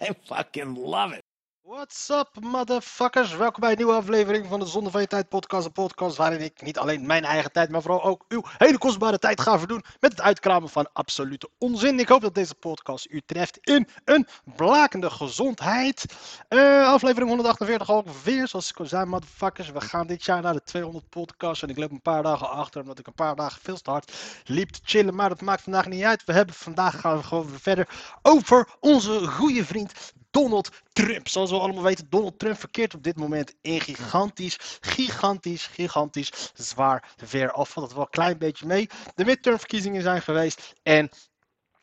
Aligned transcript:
I 0.10 0.14
fucking 0.28 0.74
love 0.74 1.12
it. 1.12 1.22
What's 1.70 2.08
up, 2.08 2.28
motherfuckers? 2.40 3.36
Welkom 3.36 3.60
bij 3.60 3.70
een 3.70 3.76
nieuwe 3.76 3.92
aflevering 3.92 4.46
van 4.46 4.60
de 4.60 4.66
Zonde 4.66 4.90
van 4.90 5.00
je 5.00 5.06
Tijd 5.06 5.28
podcast. 5.28 5.66
Een 5.66 5.72
podcast 5.72 6.16
waarin 6.16 6.40
ik 6.40 6.62
niet 6.62 6.78
alleen 6.78 7.06
mijn 7.06 7.24
eigen 7.24 7.52
tijd, 7.52 7.70
maar 7.70 7.82
vooral 7.82 8.04
ook 8.04 8.24
uw 8.28 8.42
hele 8.58 8.78
kostbare 8.78 9.18
tijd 9.18 9.40
ga 9.40 9.58
verdoen 9.58 9.84
met 10.00 10.10
het 10.10 10.20
uitkramen 10.20 10.68
van 10.68 10.88
absolute 10.92 11.48
onzin. 11.58 11.98
Ik 11.98 12.08
hoop 12.08 12.20
dat 12.20 12.34
deze 12.34 12.54
podcast 12.54 13.06
u 13.10 13.22
treft 13.26 13.58
in 13.60 13.88
een 14.04 14.26
blakende 14.56 15.10
gezondheid. 15.10 16.04
Eh, 16.48 16.88
aflevering 16.88 17.28
148 17.28 17.90
alweer, 17.90 18.48
zoals 18.48 18.70
ik 18.70 18.78
al 18.78 18.86
zei, 18.86 19.04
motherfuckers. 19.04 19.70
We 19.70 19.80
gaan 19.80 20.06
dit 20.06 20.24
jaar 20.24 20.42
naar 20.42 20.54
de 20.54 20.62
200 20.62 21.08
podcasts 21.08 21.62
en 21.62 21.68
ik 21.68 21.78
loop 21.78 21.90
een 21.90 22.02
paar 22.02 22.22
dagen 22.22 22.50
achter, 22.50 22.80
omdat 22.80 22.98
ik 22.98 23.06
een 23.06 23.14
paar 23.14 23.36
dagen 23.36 23.60
veel 23.62 23.80
te 23.80 23.90
hard 23.90 24.12
liep 24.44 24.70
te 24.70 24.80
chillen. 24.84 25.14
Maar 25.14 25.28
dat 25.28 25.40
maakt 25.40 25.62
vandaag 25.62 25.86
niet 25.86 26.04
uit. 26.04 26.24
We 26.24 26.32
hebben 26.32 26.54
vandaag 26.54 27.00
gaan 27.00 27.16
we 27.16 27.22
gewoon 27.22 27.50
weer 27.50 27.60
verder 27.60 27.88
over 28.22 28.68
onze 28.80 29.26
goede 29.26 29.64
vriend 29.64 29.92
Donald 30.30 30.70
Trump. 30.92 31.28
Zoals 31.28 31.50
we 31.50 31.58
allemaal 31.58 31.82
weten, 31.82 32.06
Donald 32.08 32.38
Trump 32.38 32.58
verkeert 32.58 32.94
op 32.94 33.02
dit 33.02 33.16
moment 33.16 33.54
in 33.60 33.80
gigantisch, 33.80 34.56
gigantisch, 34.80 35.66
gigantisch 35.66 36.52
zwaar 36.54 37.14
weer 37.30 37.52
af. 37.52 37.68
Valt 37.68 37.86
het 37.86 37.94
wel 37.94 38.04
een 38.04 38.10
klein 38.10 38.38
beetje 38.38 38.66
mee. 38.66 38.88
De 39.14 39.24
midtermverkiezingen 39.24 40.02
zijn 40.02 40.22
geweest 40.22 40.72
en 40.82 41.10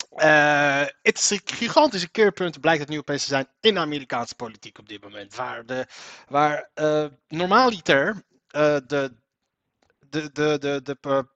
eh, 0.09 0.86
het 1.02 1.17
is 1.17 1.30
een 1.30 1.41
gigantische 1.45 2.09
keerpunt, 2.09 2.59
blijkt 2.59 2.80
het 2.80 2.89
nu 2.89 2.97
opeens 2.97 3.21
te 3.21 3.27
zijn 3.27 3.47
in 3.59 3.73
de 3.73 3.80
Amerikaanse 3.80 4.36
politiek 4.36 4.80
op 4.80 4.89
dit 4.89 5.03
moment. 5.03 5.36
Waar, 5.36 5.66
de, 5.66 5.88
waar 6.27 6.69
eh, 6.73 7.05
normaliter 7.27 8.23
eh, 8.47 8.77
de, 8.88 9.16
de, 10.09 10.31
de, 10.31 10.58
de, 10.59 10.81
de, 10.83 11.27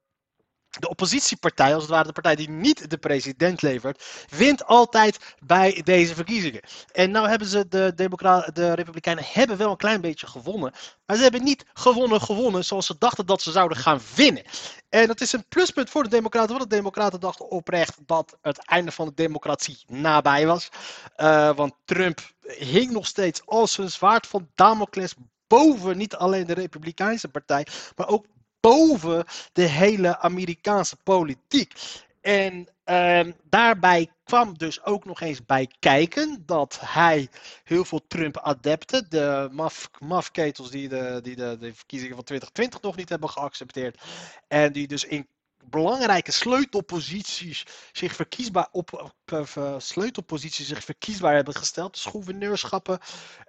de 0.79 0.89
oppositiepartij, 0.89 1.73
als 1.73 1.83
het 1.83 1.91
ware 1.91 2.07
de 2.07 2.11
partij 2.11 2.35
die 2.35 2.49
niet 2.49 2.89
de 2.89 2.97
president 2.97 3.61
levert, 3.61 4.25
wint 4.29 4.65
altijd 4.65 5.35
bij 5.45 5.81
deze 5.83 6.15
verkiezingen. 6.15 6.61
En 6.91 7.11
nou 7.11 7.29
hebben 7.29 7.47
ze, 7.47 7.67
de, 7.67 7.91
Democraten, 7.95 8.53
de 8.53 8.73
Republikeinen 8.73 9.23
hebben 9.27 9.57
wel 9.57 9.71
een 9.71 9.77
klein 9.77 10.01
beetje 10.01 10.27
gewonnen, 10.27 10.73
maar 11.05 11.15
ze 11.15 11.23
hebben 11.23 11.43
niet 11.43 11.65
gewonnen 11.73 12.21
gewonnen 12.21 12.65
zoals 12.65 12.85
ze 12.85 12.95
dachten 12.99 13.25
dat 13.25 13.41
ze 13.41 13.51
zouden 13.51 13.77
gaan 13.77 13.99
winnen. 14.15 14.43
En 14.89 15.07
dat 15.07 15.21
is 15.21 15.33
een 15.33 15.45
pluspunt 15.47 15.89
voor 15.89 16.03
de 16.03 16.09
Democraten, 16.09 16.57
want 16.57 16.69
de 16.69 16.75
Democraten 16.75 17.19
dachten 17.19 17.49
oprecht 17.49 17.97
dat 18.05 18.37
het 18.41 18.65
einde 18.65 18.91
van 18.91 19.07
de 19.07 19.13
democratie 19.13 19.83
nabij 19.87 20.45
was. 20.45 20.69
Uh, 21.17 21.55
want 21.55 21.73
Trump 21.85 22.19
hing 22.41 22.91
nog 22.91 23.07
steeds 23.07 23.41
als 23.45 23.77
een 23.77 23.91
zwaard 23.91 24.27
van 24.27 24.49
Damocles 24.55 25.13
boven 25.47 25.97
niet 25.97 26.15
alleen 26.15 26.47
de 26.47 26.53
Republikeinse 26.53 27.27
partij, 27.27 27.67
maar 27.95 28.07
ook 28.07 28.25
boven 28.61 29.25
de 29.53 29.67
hele 29.67 30.19
Amerikaanse 30.19 30.95
politiek. 31.03 31.73
En 32.21 32.67
uh, 32.85 33.33
daarbij 33.49 34.09
kwam 34.23 34.57
dus 34.57 34.83
ook 34.83 35.05
nog 35.05 35.21
eens 35.21 35.45
bij 35.45 35.69
kijken 35.79 36.43
dat 36.45 36.79
hij 36.81 37.29
heel 37.63 37.85
veel 37.85 38.01
Trump-adepten, 38.07 39.09
de 39.09 39.49
maf, 39.51 39.89
mafketels 39.99 40.69
die, 40.69 40.89
de, 40.89 41.19
die 41.23 41.35
de, 41.35 41.57
de 41.59 41.73
verkiezingen 41.73 42.15
van 42.15 42.23
2020 42.23 42.81
nog 42.81 42.95
niet 42.95 43.09
hebben 43.09 43.29
geaccepteerd, 43.29 44.01
en 44.47 44.71
die 44.71 44.87
dus 44.87 45.03
in 45.03 45.27
belangrijke 45.69 46.31
sleutelposities 46.31 47.65
zich 47.91 48.15
verkiesbaar 48.15 48.67
op, 48.71 49.13
uh, 49.33 49.75
sleutelposities 49.77 50.67
zich 50.67 50.83
verkiesbaar 50.83 51.35
hebben 51.35 51.55
gesteld. 51.55 51.93
Dus 51.93 52.05
gouverneurschappen, 52.05 52.99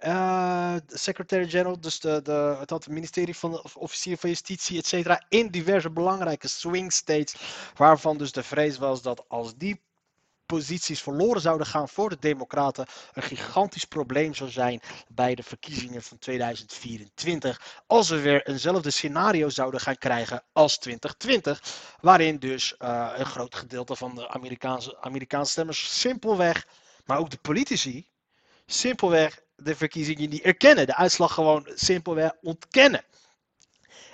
uh, 0.04 0.74
secretary-general, 0.86 1.80
dus 1.80 2.00
de, 2.00 2.22
de, 2.22 2.56
het, 2.66 2.88
ministerie 2.88 3.36
van 3.36 3.62
officier 3.74 4.16
van 4.18 4.30
justitie, 4.30 4.78
et 4.78 4.86
cetera, 4.86 5.24
in 5.28 5.48
diverse 5.48 5.90
belangrijke 5.90 6.48
swing 6.48 6.92
states, 6.92 7.34
waarvan 7.76 8.18
dus 8.18 8.32
de 8.32 8.42
vrees 8.42 8.78
was 8.78 9.02
dat 9.02 9.24
als 9.28 9.56
die 9.56 9.80
posities 10.46 11.02
verloren 11.02 11.40
zouden 11.40 11.66
gaan 11.66 11.88
voor 11.88 12.08
de 12.08 12.16
Democraten, 12.20 12.86
een 13.12 13.22
gigantisch 13.22 13.84
probleem 13.84 14.34
zou 14.34 14.50
zijn 14.50 14.80
bij 15.08 15.34
de 15.34 15.42
verkiezingen 15.42 16.02
van 16.02 16.18
2024. 16.18 17.82
Als 17.86 18.08
we 18.08 18.20
weer 18.20 18.46
eenzelfde 18.46 18.90
scenario 18.90 19.48
zouden 19.48 19.80
gaan 19.80 19.98
krijgen 19.98 20.42
als 20.52 20.78
2020, 20.78 21.62
waarin 22.00 22.38
dus 22.38 22.74
uh, 22.78 23.12
een 23.16 23.26
groot 23.26 23.54
gedeelte 23.54 23.96
van 23.96 24.14
de 24.14 24.28
Amerikaanse, 24.28 25.00
Amerikaanse 25.00 25.50
stemmers 25.50 26.00
simpelweg, 26.00 26.66
maar 27.04 27.18
ook 27.18 27.30
de 27.30 27.38
politici, 27.38 28.06
simpelweg 28.66 29.42
de 29.56 29.76
verkiezingen 29.76 30.30
niet 30.30 30.42
erkennen. 30.42 30.86
De 30.86 30.96
uitslag 30.96 31.34
gewoon 31.34 31.70
simpelweg 31.74 32.32
ontkennen. 32.40 33.04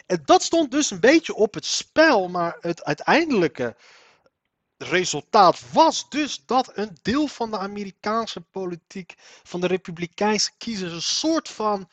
En 0.06 0.22
dat 0.24 0.42
stond 0.42 0.70
dus 0.70 0.90
een 0.90 1.00
beetje 1.00 1.34
op 1.34 1.54
het 1.54 1.64
spel, 1.64 2.28
maar 2.28 2.56
het 2.60 2.84
uiteindelijke 2.84 3.76
resultaat 4.78 5.72
was 5.72 6.08
dus 6.08 6.42
dat 6.46 6.70
een 6.74 6.96
deel 7.02 7.26
van 7.26 7.50
de 7.50 7.58
Amerikaanse 7.58 8.40
politiek, 8.40 9.14
van 9.42 9.60
de 9.60 9.66
Republikeinse 9.66 10.50
kiezers, 10.58 10.92
een 10.92 11.02
soort 11.02 11.48
van 11.48 11.88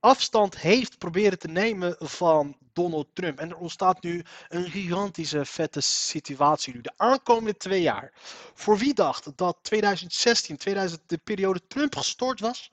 afstand 0.00 0.58
heeft 0.58 0.98
proberen 0.98 1.38
te 1.38 1.48
nemen 1.48 1.96
van 1.98 2.56
Donald 2.72 3.06
Trump. 3.12 3.38
En 3.38 3.50
er 3.50 3.56
ontstaat 3.56 4.02
nu 4.02 4.24
een 4.48 4.70
gigantische 4.70 5.44
vette 5.44 5.80
situatie 5.80 6.74
nu. 6.74 6.80
De 6.80 6.92
aankomende 6.96 7.56
twee 7.56 7.82
jaar. 7.82 8.12
Voor 8.54 8.78
wie 8.78 8.94
dacht 8.94 9.36
dat 9.36 9.58
2016, 9.62 10.56
2000, 10.56 11.00
de 11.06 11.18
periode 11.18 11.60
Trump 11.66 11.96
gestoord 11.96 12.40
was? 12.40 12.70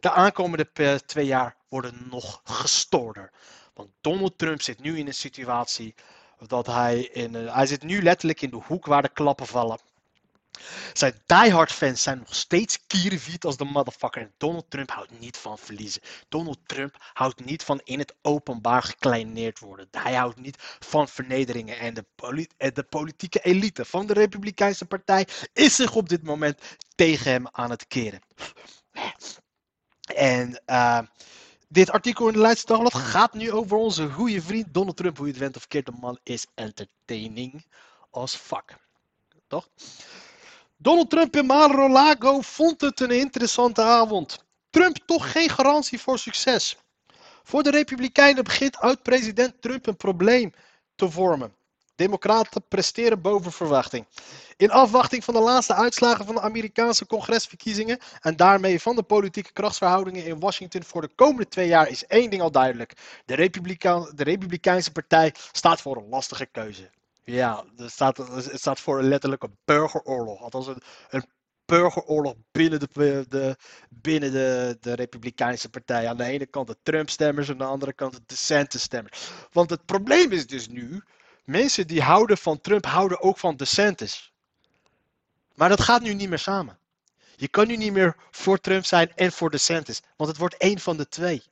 De 0.00 0.10
aankomende 0.10 1.00
twee 1.06 1.26
jaar 1.26 1.56
worden 1.68 2.06
nog 2.10 2.40
gestoorder. 2.44 3.32
Want 3.74 3.90
Donald 4.00 4.38
Trump 4.38 4.62
zit 4.62 4.80
nu 4.80 4.98
in 4.98 5.06
een 5.06 5.14
situatie 5.14 5.94
dat 6.46 6.66
hij 6.66 7.00
in. 7.00 7.34
Uh, 7.34 7.54
hij 7.54 7.66
zit 7.66 7.82
nu 7.82 8.02
letterlijk 8.02 8.40
in 8.40 8.50
de 8.50 8.60
hoek 8.66 8.86
waar 8.86 9.02
de 9.02 9.08
klappen 9.08 9.46
vallen. 9.46 9.78
Zijn 10.92 11.22
diehard 11.26 11.72
fans 11.72 12.02
zijn 12.02 12.18
nog 12.18 12.34
steeds 12.34 12.86
kierenviet 12.86 13.44
als 13.44 13.56
de 13.56 13.64
motherfucker. 13.64 14.22
En 14.22 14.32
Donald 14.36 14.70
Trump 14.70 14.90
houdt 14.90 15.20
niet 15.20 15.36
van 15.36 15.58
verliezen. 15.58 16.02
Donald 16.28 16.58
Trump 16.66 16.96
houdt 17.12 17.44
niet 17.44 17.62
van 17.62 17.80
in 17.84 17.98
het 17.98 18.14
openbaar 18.22 18.82
gekleineerd 18.82 19.58
worden. 19.58 19.88
Hij 19.90 20.14
houdt 20.14 20.36
niet 20.36 20.56
van 20.78 21.08
vernederingen. 21.08 21.78
En 21.78 21.94
de, 21.94 22.04
poli 22.14 22.48
de 22.56 22.82
politieke 22.82 23.40
elite 23.40 23.84
van 23.84 24.06
de 24.06 24.12
Republikeinse 24.12 24.84
Partij 24.84 25.26
is 25.52 25.74
zich 25.74 25.94
op 25.94 26.08
dit 26.08 26.22
moment 26.22 26.60
tegen 26.94 27.30
hem 27.30 27.46
aan 27.50 27.70
het 27.70 27.86
keren. 27.86 28.20
En 30.14 30.62
uh, 30.66 30.98
dit 31.74 31.90
artikel 31.90 32.26
in 32.26 32.32
de 32.32 32.38
Leidse 32.38 32.90
gaat 32.90 33.34
nu 33.34 33.52
over 33.52 33.76
onze 33.76 34.10
goede 34.10 34.42
vriend 34.42 34.74
Donald 34.74 34.96
Trump. 34.96 35.16
Hoe 35.16 35.26
je 35.26 35.32
het 35.32 35.40
went 35.40 35.54
of 35.54 35.60
verkeerd, 35.60 35.86
de 35.86 35.92
man 36.00 36.18
is 36.22 36.46
entertaining 36.54 37.66
als 38.10 38.34
fuck. 38.34 38.76
Toch? 39.46 39.68
Donald 40.76 41.10
Trump 41.10 41.36
in 41.36 41.46
Mar-a-Lago 41.46 42.40
vond 42.40 42.80
het 42.80 43.00
een 43.00 43.10
interessante 43.10 43.82
avond. 43.82 44.44
Trump 44.70 44.96
toch 45.06 45.32
geen 45.32 45.48
garantie 45.48 46.00
voor 46.00 46.18
succes. 46.18 46.76
Voor 47.42 47.62
de 47.62 47.70
Republikeinen 47.70 48.44
begint 48.44 48.76
oud-president 48.76 49.62
Trump 49.62 49.86
een 49.86 49.96
probleem 49.96 50.52
te 50.94 51.10
vormen. 51.10 51.54
Democraten 51.96 52.64
presteren 52.68 53.20
boven 53.20 53.52
verwachting. 53.52 54.06
In 54.56 54.70
afwachting 54.70 55.24
van 55.24 55.34
de 55.34 55.40
laatste 55.40 55.74
uitslagen 55.74 56.24
van 56.24 56.34
de 56.34 56.40
Amerikaanse 56.40 57.06
congresverkiezingen 57.06 57.98
en 58.20 58.36
daarmee 58.36 58.80
van 58.80 58.96
de 58.96 59.02
politieke 59.02 59.52
krachtsverhoudingen 59.52 60.24
in 60.24 60.40
Washington 60.40 60.82
voor 60.82 61.00
de 61.00 61.14
komende 61.14 61.48
twee 61.48 61.68
jaar 61.68 61.88
is 61.88 62.06
één 62.06 62.30
ding 62.30 62.42
al 62.42 62.50
duidelijk. 62.50 62.92
De, 63.24 63.50
de 64.14 64.24
Republikeinse 64.24 64.92
Partij 64.92 65.34
staat 65.52 65.80
voor 65.80 65.96
een 65.96 66.08
lastige 66.08 66.46
keuze. 66.46 66.90
Ja, 67.24 67.64
het 67.76 67.90
staat, 67.90 68.22
staat 68.52 68.80
voor 68.80 69.02
letterlijk 69.02 69.42
een 69.42 69.56
burgeroorlog. 69.64 70.42
Althans 70.42 70.66
een, 70.66 70.82
een 71.10 71.24
burgeroorlog 71.64 72.34
binnen, 72.52 72.80
de, 72.80 73.24
de, 73.28 73.56
binnen 73.88 74.32
de, 74.32 74.76
de 74.80 74.92
Republikeinse 74.92 75.70
Partij. 75.70 76.08
Aan 76.08 76.16
de 76.16 76.24
ene 76.24 76.46
kant 76.46 76.66
de 76.66 76.76
Trump-stemmers, 76.82 77.50
aan 77.50 77.58
de 77.58 77.64
andere 77.64 77.92
kant 77.92 78.12
de 78.12 78.22
DeSantis-stemmers. 78.26 79.30
Want 79.52 79.70
het 79.70 79.84
probleem 79.84 80.32
is 80.32 80.46
dus 80.46 80.68
nu 80.68 81.02
Mensen 81.44 81.86
die 81.86 82.02
houden 82.02 82.38
van 82.38 82.60
Trump 82.60 82.86
houden 82.86 83.20
ook 83.20 83.38
van 83.38 83.56
DeSantis. 83.56 84.32
Maar 85.54 85.68
dat 85.68 85.80
gaat 85.80 86.02
nu 86.02 86.14
niet 86.14 86.28
meer 86.28 86.38
samen. 86.38 86.78
Je 87.36 87.48
kan 87.48 87.66
nu 87.66 87.76
niet 87.76 87.92
meer 87.92 88.16
voor 88.30 88.60
Trump 88.60 88.84
zijn 88.84 89.12
en 89.14 89.32
voor 89.32 89.50
DeSantis. 89.50 90.02
Want 90.16 90.30
het 90.30 90.38
wordt 90.38 90.56
één 90.56 90.78
van 90.78 90.96
de 90.96 91.08
twee. 91.08 91.42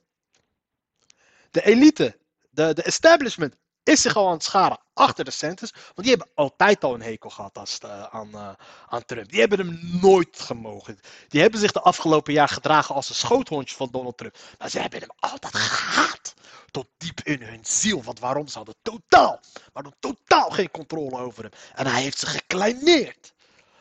De 1.50 1.64
elite, 1.64 2.16
de, 2.50 2.74
de 2.74 2.82
establishment, 2.82 3.54
is 3.82 4.00
zich 4.00 4.16
al 4.16 4.26
aan 4.26 4.32
het 4.32 4.44
scharen 4.44 4.78
achter 4.94 5.24
de 5.24 5.30
centers. 5.30 5.70
Want 5.70 5.94
die 5.96 6.08
hebben 6.08 6.28
altijd 6.34 6.84
al 6.84 6.94
een 6.94 7.02
hekel 7.02 7.30
gehad 7.30 7.78
uh, 7.84 8.02
aan, 8.02 8.28
uh, 8.34 8.48
aan 8.88 9.04
Trump. 9.04 9.30
Die 9.30 9.40
hebben 9.40 9.58
hem 9.58 9.98
nooit 10.00 10.40
gemogen. 10.40 10.98
Die 11.28 11.40
hebben 11.40 11.60
zich 11.60 11.72
de 11.72 11.80
afgelopen 11.80 12.32
jaar 12.32 12.48
gedragen 12.48 12.94
als 12.94 13.08
een 13.08 13.14
schoothondje 13.14 13.76
van 13.76 13.88
Donald 13.90 14.18
Trump. 14.18 14.36
Maar 14.58 14.70
ze 14.70 14.80
hebben 14.80 15.00
hem 15.00 15.10
altijd 15.18 15.54
gehaat. 15.54 16.34
Tot 16.72 16.88
diep 16.96 17.20
in 17.20 17.42
hun 17.42 17.64
ziel. 17.64 18.02
Want 18.02 18.18
waarom? 18.18 18.48
Ze 18.48 18.56
hadden 18.56 18.74
totaal, 18.82 19.40
maar 19.72 19.84
totaal 19.98 20.50
geen 20.50 20.70
controle 20.70 21.18
over 21.18 21.42
hem. 21.42 21.52
En 21.74 21.86
hij 21.86 22.02
heeft 22.02 22.18
ze 22.18 22.26
gekleineerd. 22.26 23.32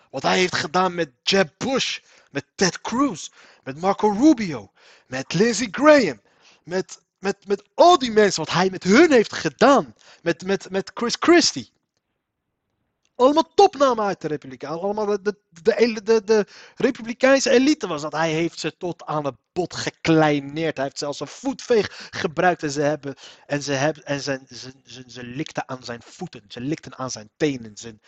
Wat 0.10 0.22
hij 0.22 0.38
heeft 0.38 0.56
gedaan 0.56 0.96
met 0.96 1.10
Jeb 1.24 1.54
Bush, 1.58 2.00
met 2.32 2.46
Ted 2.56 2.82
Cruz, 2.82 3.30
met 3.64 3.82
Marco 3.82 4.10
Rubio, 4.10 4.72
met 5.08 5.34
Lindsey 5.34 5.68
Graham, 5.72 6.22
met, 6.64 7.02
met, 7.20 7.48
met 7.48 7.64
al 7.74 7.98
die 7.98 8.12
mensen, 8.12 8.44
wat 8.44 8.54
hij 8.54 8.70
met 8.70 8.84
hun 8.84 9.12
heeft 9.12 9.34
gedaan. 9.34 9.96
Met, 10.22 10.46
met, 10.46 10.70
met 10.70 10.92
Chris 10.94 11.16
Christie. 11.20 11.72
Allemaal 13.22 13.52
topnamen 13.56 14.06
uit 14.06 14.22
de 14.22 14.28
Republikein. 14.28 14.72
Allemaal 14.72 15.06
de, 15.06 15.36
de, 15.62 16.22
de, 16.24 16.46
Republikeinse 16.76 17.50
elite 17.50 17.88
was 17.88 18.02
dat. 18.02 18.12
Hij 18.12 18.32
heeft 18.32 18.60
ze 18.60 18.78
tot 18.78 19.06
aan 19.06 19.26
het 19.26 19.36
bot 19.54 19.76
gekleineerd. 19.76 20.76
Hij 20.76 20.86
heeft 20.86 20.98
zelfs 20.98 21.20
een 21.20 21.28
voetveeg 21.28 22.10
gebruikt. 22.12 22.64
En 22.64 22.72
ze, 22.72 22.82
hebben, 22.82 23.16
en 23.46 23.64
ze, 23.64 23.72
hebben, 23.72 24.04
en 24.04 24.22
ze, 24.22 24.42
ze, 24.50 24.72
ze, 24.86 25.04
ze 25.08 25.24
likten 25.24 25.70
aan 25.70 25.84
zijn 25.84 26.02
voeten. 26.06 26.44
Ze 26.48 26.62
likten 26.62 26.98
aan 26.98 27.12
zijn 27.12 27.30
tenen. 27.38 27.78
Ze, 27.78 28.00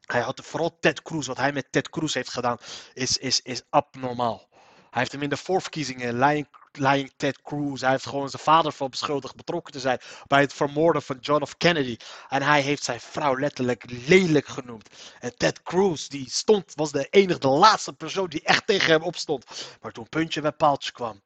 hij 0.00 0.20
had 0.20 0.40
vooral 0.44 0.78
Ted 0.80 1.02
Cruz. 1.02 1.26
Wat 1.26 1.36
hij 1.36 1.52
met 1.52 1.66
Ted 1.70 1.90
Cruz 1.90 2.14
heeft 2.14 2.32
gedaan 2.32 2.58
is, 2.94 3.16
is, 3.16 3.40
is 3.40 3.62
abnormaal. 3.70 4.48
Hij 4.90 5.04
heeft 5.04 5.12
hem 5.12 5.22
in 5.22 5.28
de 5.30 5.36
voorverkiezingen, 5.36 6.18
lying, 6.18 6.46
lying 6.76 7.12
Ted 7.16 7.42
Cruz, 7.42 7.80
hij 7.80 7.90
heeft 7.90 8.06
gewoon 8.06 8.28
zijn 8.28 8.42
vader 8.42 8.72
van 8.72 8.90
beschuldigd 8.90 9.36
betrokken 9.36 9.72
te 9.72 9.80
zijn 9.80 10.00
bij 10.26 10.40
het 10.40 10.52
vermoorden 10.52 11.02
van 11.02 11.18
John 11.20 11.44
F. 11.44 11.56
Kennedy. 11.56 11.96
En 12.28 12.42
hij 12.42 12.60
heeft 12.60 12.84
zijn 12.84 13.00
vrouw 13.00 13.38
letterlijk 13.38 13.84
lelijk 14.06 14.46
genoemd. 14.46 14.88
En 15.20 15.36
Ted 15.36 15.62
Cruz, 15.62 16.06
die 16.06 16.30
stond, 16.30 16.72
was 16.74 16.92
de 16.92 17.06
enige, 17.10 17.38
de 17.38 17.48
laatste 17.48 17.92
persoon 17.92 18.28
die 18.28 18.42
echt 18.42 18.66
tegen 18.66 18.92
hem 18.92 19.02
opstond. 19.02 19.44
Maar 19.82 19.92
toen 19.92 20.08
puntje 20.08 20.40
bij 20.40 20.52
paaltje 20.52 20.92
kwam, 20.92 21.20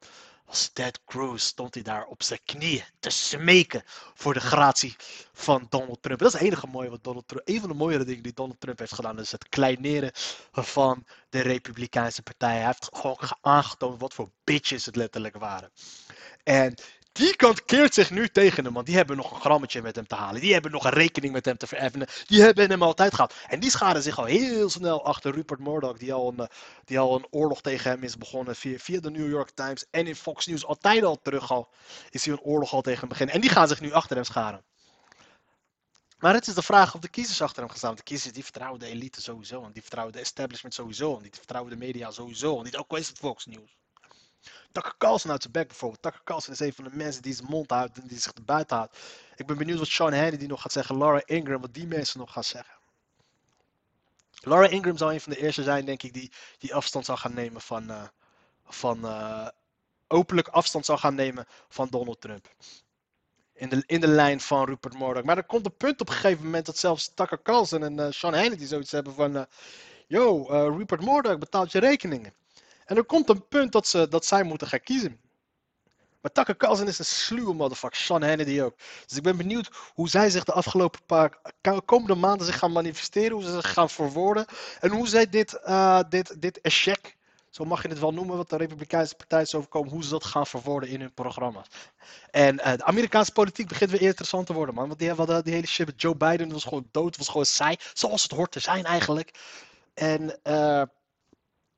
als 0.51 0.71
Ted 0.73 1.01
Cruz 1.05 1.45
stond 1.45 1.75
hij 1.75 1.83
daar 1.83 2.05
op 2.05 2.23
zijn 2.23 2.41
knieën 2.45 2.85
te 2.99 3.11
smeken 3.11 3.83
voor 4.15 4.35
de 4.35 4.41
gratie 4.41 4.97
van 5.33 5.67
Donald 5.69 6.03
Trump. 6.03 6.19
Dat 6.19 6.29
is 6.29 6.39
het 6.39 6.49
enige 6.49 6.67
mooie 6.67 6.91
wat 6.91 7.05
Donald 7.05 7.29
Trump. 7.29 7.49
Een 7.49 7.61
van 7.61 7.69
de 7.69 7.75
mooiere 7.75 8.05
dingen 8.05 8.23
die 8.23 8.33
Donald 8.33 8.61
Trump 8.61 8.79
heeft 8.79 8.95
gedaan, 8.95 9.19
is 9.19 9.33
het 9.33 9.49
kleineren 9.49 10.11
van 10.53 11.07
de 11.29 11.41
Republikeinse 11.41 12.23
partij. 12.23 12.57
Hij 12.57 12.67
heeft 12.67 12.89
gewoon 12.93 13.19
aangetoond 13.41 14.01
wat 14.01 14.15
voor 14.15 14.31
bitches 14.45 14.87
het 14.87 14.97
letterlijk 14.97 15.37
waren. 15.37 15.71
En 16.43 16.75
die 17.13 17.37
kant 17.37 17.65
keert 17.65 17.95
zich 17.95 18.11
nu 18.11 18.29
tegen 18.29 18.65
hem, 18.65 18.73
want 18.73 18.87
die 18.87 18.97
hebben 18.97 19.17
nog 19.17 19.31
een 19.31 19.41
grammetje 19.41 19.83
met 19.83 19.97
hem 19.97 20.07
te 20.07 20.15
halen. 20.15 20.41
Die 20.41 20.53
hebben 20.53 20.71
nog 20.71 20.85
een 20.85 20.91
rekening 20.91 21.33
met 21.33 21.45
hem 21.45 21.57
te 21.57 21.67
vereffenen. 21.67 22.09
Die 22.27 22.43
hebben 22.43 22.71
hem 22.71 22.83
altijd 22.83 23.15
gehad. 23.15 23.35
En 23.47 23.61
die 23.61 23.71
scharen 23.71 24.03
zich 24.03 24.19
al 24.19 24.25
heel 24.25 24.71
snel 24.71 25.05
achter 25.05 25.33
Rupert 25.33 25.61
Murdoch, 25.61 25.99
die 25.99 26.13
al 26.13 26.35
een, 26.37 26.49
die 26.85 26.99
al 26.99 27.17
een 27.17 27.27
oorlog 27.31 27.61
tegen 27.61 27.91
hem 27.91 28.03
is 28.03 28.17
begonnen 28.17 28.57
via, 28.57 28.79
via 28.79 29.01
de 29.01 29.11
New 29.11 29.29
York 29.29 29.51
Times 29.51 29.85
en 29.91 30.07
in 30.07 30.17
Fox 30.17 30.47
News. 30.47 30.67
Altijd 30.67 31.05
al 31.05 31.21
terug 31.23 31.51
al 31.51 31.69
is 32.11 32.25
hij 32.25 32.35
een 32.35 32.41
oorlog 32.41 32.73
al 32.73 32.83
tegen 32.83 33.01
hem 33.01 33.09
beginnen. 33.09 33.35
En 33.35 33.41
die 33.41 33.51
gaan 33.51 33.69
zich 33.69 33.81
nu 33.81 33.93
achter 33.93 34.17
hem 34.17 34.25
scharen. 34.25 34.65
Maar 36.19 36.35
het 36.35 36.47
is 36.47 36.55
de 36.55 36.63
vraag 36.63 36.95
of 36.95 37.01
de 37.01 37.09
kiezers 37.09 37.43
achter 37.43 37.59
hem 37.59 37.69
gaan 37.69 37.79
staan. 37.79 37.95
De 37.95 38.03
kiezers 38.03 38.35
die 38.35 38.43
vertrouwen 38.43 38.81
de 38.81 38.87
elite 38.87 39.23
sowieso. 39.23 39.65
En 39.65 39.73
die 39.73 39.83
vertrouwen 39.83 40.15
de 40.15 40.21
establishment 40.21 40.75
sowieso. 40.75 41.17
En 41.17 41.23
die 41.23 41.31
vertrouwen 41.35 41.73
de 41.73 41.79
media 41.79 42.11
sowieso. 42.11 42.59
En 42.59 42.65
niet 42.65 42.77
ook 42.77 42.91
al 42.91 42.97
is 42.97 43.09
het 43.09 43.19
Fox 43.19 43.47
News. 43.47 43.80
Tucker 44.73 44.95
Carlson 44.99 45.31
uit 45.31 45.43
zijn 45.43 45.53
bek 45.53 45.69
bijvoorbeeld. 45.69 46.03
Tucker 46.03 46.21
Carlson 46.25 46.53
is 46.53 46.61
een 46.61 46.73
van 46.73 46.85
de 46.85 46.91
mensen 46.93 47.23
die 47.23 47.35
zijn 47.35 47.49
mond 47.49 47.71
houdt 47.71 47.99
en 47.99 48.07
die 48.07 48.19
zich 48.19 48.35
er 48.35 48.45
buiten 48.45 48.77
houdt. 48.77 48.99
Ik 49.37 49.47
ben 49.47 49.59
benieuwd 49.59 49.79
wat 49.79 49.89
Sean 49.89 50.15
Hannity 50.15 50.47
nog 50.47 50.63
gaat 50.63 50.73
zeggen. 50.73 50.99
Laura 50.99 51.23
Ingram, 51.25 51.61
wat 51.61 51.75
die 51.75 51.87
mensen 51.87 52.19
nog 52.19 52.33
gaan 52.33 52.45
zeggen. 52.45 52.75
Laura 54.41 54.69
Ingram 54.69 54.97
zal 54.97 55.13
een 55.13 55.21
van 55.21 55.33
de 55.33 55.39
eerste 55.39 55.63
zijn, 55.63 55.85
denk 55.85 56.03
ik, 56.03 56.13
die, 56.13 56.33
die 56.59 56.75
afstand 56.75 57.05
zal 57.05 57.17
gaan 57.17 57.35
nemen 57.35 57.61
van. 57.61 57.91
Uh, 57.91 58.03
van 58.73 59.05
uh, 59.05 59.49
openlijk 60.09 60.49
afstand 60.49 60.85
zal 60.85 60.99
gaan 60.99 61.15
nemen 61.15 61.47
van 61.69 61.89
Donald 61.89 62.21
Trump. 62.21 62.55
In 63.53 63.69
de, 63.69 63.83
in 63.87 64.01
de 64.01 64.09
lijn 64.09 64.41
van 64.41 64.65
Rupert 64.65 64.99
Murdoch. 64.99 65.23
Maar 65.23 65.37
er 65.37 65.45
komt 65.45 65.67
een 65.67 65.77
punt 65.77 66.01
op 66.01 66.09
een 66.09 66.15
gegeven 66.15 66.45
moment 66.45 66.67
dat 66.67 66.79
zelfs 66.79 67.15
Tucker 67.15 67.43
Carlson 67.43 67.85
en 67.85 67.99
uh, 67.99 68.07
Sean 68.11 68.35
Hannity 68.35 68.65
zoiets 68.65 68.91
hebben 68.91 69.15
van. 69.15 69.47
Yo, 70.07 70.43
Rupert 70.49 71.05
Murdoch 71.05 71.39
betaalt 71.39 71.73
je 71.73 71.79
rekeningen. 71.79 72.35
En 72.91 72.97
er 72.97 73.05
komt 73.05 73.29
een 73.29 73.49
punt 73.49 73.73
dat, 73.73 73.87
ze, 73.87 74.09
dat 74.09 74.25
zij 74.25 74.43
moeten 74.43 74.67
gaan 74.67 74.81
kiezen. 74.81 75.21
Maar 76.21 76.33
Tucker 76.33 76.57
Carlson 76.57 76.87
is 76.87 76.99
een 76.99 77.05
sluwe 77.05 77.55
motherfucker. 77.55 78.01
Sean 78.01 78.23
Hannity 78.23 78.61
ook. 78.61 78.77
Dus 79.07 79.17
ik 79.17 79.23
ben 79.23 79.37
benieuwd 79.37 79.71
hoe 79.95 80.09
zij 80.09 80.31
zich 80.31 80.45
de 80.45 80.53
afgelopen 80.53 81.01
paar 81.07 81.39
komende 81.85 82.15
maanden 82.15 82.47
zich 82.47 82.59
gaan 82.59 82.73
manifesteren. 82.73 83.33
Hoe 83.33 83.43
ze 83.43 83.53
zich 83.53 83.73
gaan 83.73 83.91
verwoorden. 83.91 84.45
En 84.81 84.91
hoe 84.91 85.09
zij 85.09 85.29
dit, 85.29 85.61
uh, 85.65 86.01
dit, 86.09 86.43
dit 86.43 86.61
echec, 86.61 87.17
zo 87.51 87.65
mag 87.65 87.83
je 87.83 87.89
het 87.89 87.99
wel 87.99 88.13
noemen, 88.13 88.37
wat 88.37 88.51
de 88.51 88.57
Republikeinse 88.57 89.17
partij 89.17 89.43
is 89.43 89.55
overkomen. 89.55 89.93
Hoe 89.93 90.05
ze 90.05 90.11
dat 90.11 90.25
gaan 90.25 90.47
verwoorden 90.47 90.89
in 90.89 91.01
hun 91.01 91.15
programma's. 91.15 91.67
En 92.31 92.55
uh, 92.55 92.73
de 92.73 92.85
Amerikaanse 92.85 93.33
politiek 93.33 93.69
begint 93.69 93.91
weer 93.91 94.03
interessant 94.03 94.47
te 94.47 94.53
worden, 94.53 94.75
man. 94.75 94.87
Want 94.87 94.99
die, 94.99 95.15
die, 95.15 95.43
die 95.43 95.55
hele 95.55 95.67
shit 95.67 95.87
met 95.87 96.01
Joe 96.01 96.17
Biden 96.17 96.53
was 96.53 96.65
gewoon 96.65 96.89
dood. 96.91 97.17
was 97.17 97.29
gewoon 97.29 97.47
saai. 97.47 97.77
Zoals 97.93 98.23
het 98.23 98.33
hoort 98.33 98.53
te 98.53 98.61
zijn 98.61 98.85
eigenlijk. 98.85 99.39
En... 99.95 100.39
Uh, 100.45 100.83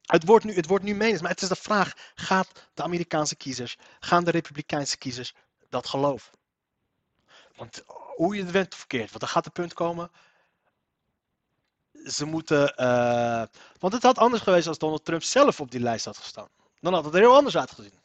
het 0.03 0.25
wordt, 0.25 0.45
nu, 0.45 0.55
het 0.55 0.67
wordt 0.67 0.85
nu 0.85 0.95
menens, 0.95 1.21
maar 1.21 1.31
het 1.31 1.43
is 1.43 1.49
de 1.49 1.57
vraag: 1.57 1.93
gaat 2.15 2.49
de 2.75 2.83
Amerikaanse 2.83 3.37
kiezers, 3.37 3.77
gaan 4.01 4.25
de 4.25 4.31
Republikeinse 4.31 4.99
kiezers 4.99 5.35
dat 5.69 5.87
geloven? 5.87 6.33
Want 7.57 7.83
hoe 8.17 8.37
je 8.37 8.43
het 8.43 8.51
went 8.51 8.73
of 8.73 8.79
verkeerd, 8.79 9.11
want 9.11 9.23
er 9.23 9.29
gaat 9.29 9.47
een 9.47 9.53
punt 9.53 9.73
komen. 9.73 10.11
Ze 12.07 12.25
moeten. 12.25 12.75
Uh, 12.77 13.43
want 13.79 13.93
het 13.93 14.03
had 14.03 14.19
anders 14.19 14.43
geweest 14.43 14.67
als 14.67 14.79
Donald 14.79 15.05
Trump 15.05 15.23
zelf 15.23 15.61
op 15.61 15.71
die 15.71 15.81
lijst 15.81 16.05
had 16.05 16.17
gestaan. 16.17 16.49
Dan 16.81 16.95
had 16.95 17.05
het 17.05 17.15
er 17.15 17.21
heel 17.21 17.35
anders 17.35 17.57
uitgezien. 17.57 18.01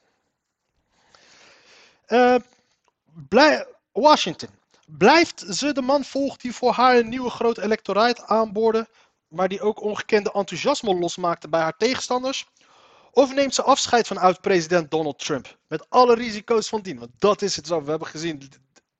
Uh, 2.07 2.35
Washington. 3.91 4.49
Blijft 4.85 5.45
ze 5.49 5.71
de 5.71 5.81
man 5.81 6.03
volgen 6.03 6.39
die 6.39 6.53
voor 6.53 6.71
haar 6.71 6.97
een 6.97 7.09
nieuwe 7.09 7.29
groot 7.29 7.57
electoraat 7.57 8.23
aanboorde? 8.23 8.87
Maar 9.27 9.47
die 9.47 9.61
ook 9.61 9.81
ongekende 9.81 10.31
enthousiasme 10.31 10.95
losmaakte 10.95 11.49
bij 11.49 11.61
haar 11.61 11.77
tegenstanders? 11.77 12.45
Of 13.11 13.33
neemt 13.33 13.55
ze 13.55 13.63
afscheid 13.63 14.07
van 14.07 14.17
oud-president 14.17 14.91
Donald 14.91 15.19
Trump? 15.19 15.57
Met 15.67 15.89
alle 15.89 16.15
risico's 16.15 16.69
van 16.69 16.81
dien. 16.81 16.99
Want 16.99 17.11
dat 17.17 17.41
is 17.41 17.55
het 17.55 17.67
zo. 17.67 17.83
We 17.83 17.89
hebben 17.89 18.07
gezien. 18.07 18.51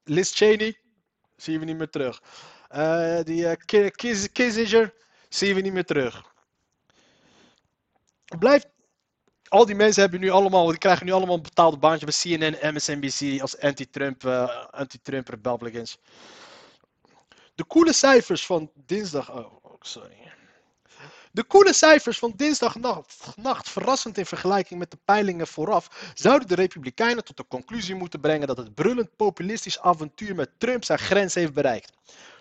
Liz 0.03 0.35
Cheney. 0.35 0.79
Zien 1.35 1.59
we 1.59 1.65
niet 1.65 1.77
meer 1.77 1.89
terug. 1.89 2.21
Uh, 2.75 3.19
die 3.23 3.57
uh, 3.71 3.91
Kissinger. 4.31 4.93
Zien 5.29 5.55
we 5.55 5.61
niet 5.61 5.73
meer 5.73 5.85
terug. 5.85 6.33
Blijft. 8.39 8.67
Al 9.47 9.65
die 9.65 9.75
mensen 9.75 10.01
hebben 10.01 10.19
nu 10.19 10.29
allemaal, 10.29 10.67
die 10.67 10.77
krijgen 10.77 11.05
nu 11.05 11.11
allemaal 11.11 11.35
een 11.35 11.41
betaalde 11.41 11.77
baantje 11.77 12.05
bij 12.05 12.15
CNN, 12.15 12.73
MSNBC 12.75 13.41
als 13.41 13.59
anti-Trump 13.59 14.23
uh, 14.23 14.65
anti-Trump 14.69 15.27
Republicans. 15.27 15.97
De 17.55 17.67
coole 17.67 17.93
cijfers 17.93 18.45
van 18.45 18.71
dinsdag. 18.85 19.31
Oh, 19.31 19.56
De 21.31 21.43
koele 21.43 21.73
cijfers 21.73 22.19
van 22.19 22.33
dinsdagnacht, 22.35 23.69
verrassend 23.69 24.17
in 24.17 24.25
vergelijking 24.25 24.79
met 24.79 24.91
de 24.91 24.97
peilingen 25.05 25.47
vooraf, 25.47 26.11
zouden 26.13 26.47
de 26.47 26.55
Republikeinen 26.55 27.23
tot 27.23 27.37
de 27.37 27.47
conclusie 27.47 27.95
moeten 27.95 28.19
brengen 28.19 28.47
dat 28.47 28.57
het 28.57 28.75
brullend 28.75 29.15
populistisch 29.15 29.79
avontuur 29.79 30.35
met 30.35 30.49
Trump 30.57 30.83
zijn 30.83 30.99
grens 30.99 31.33
heeft 31.33 31.53
bereikt. 31.53 31.91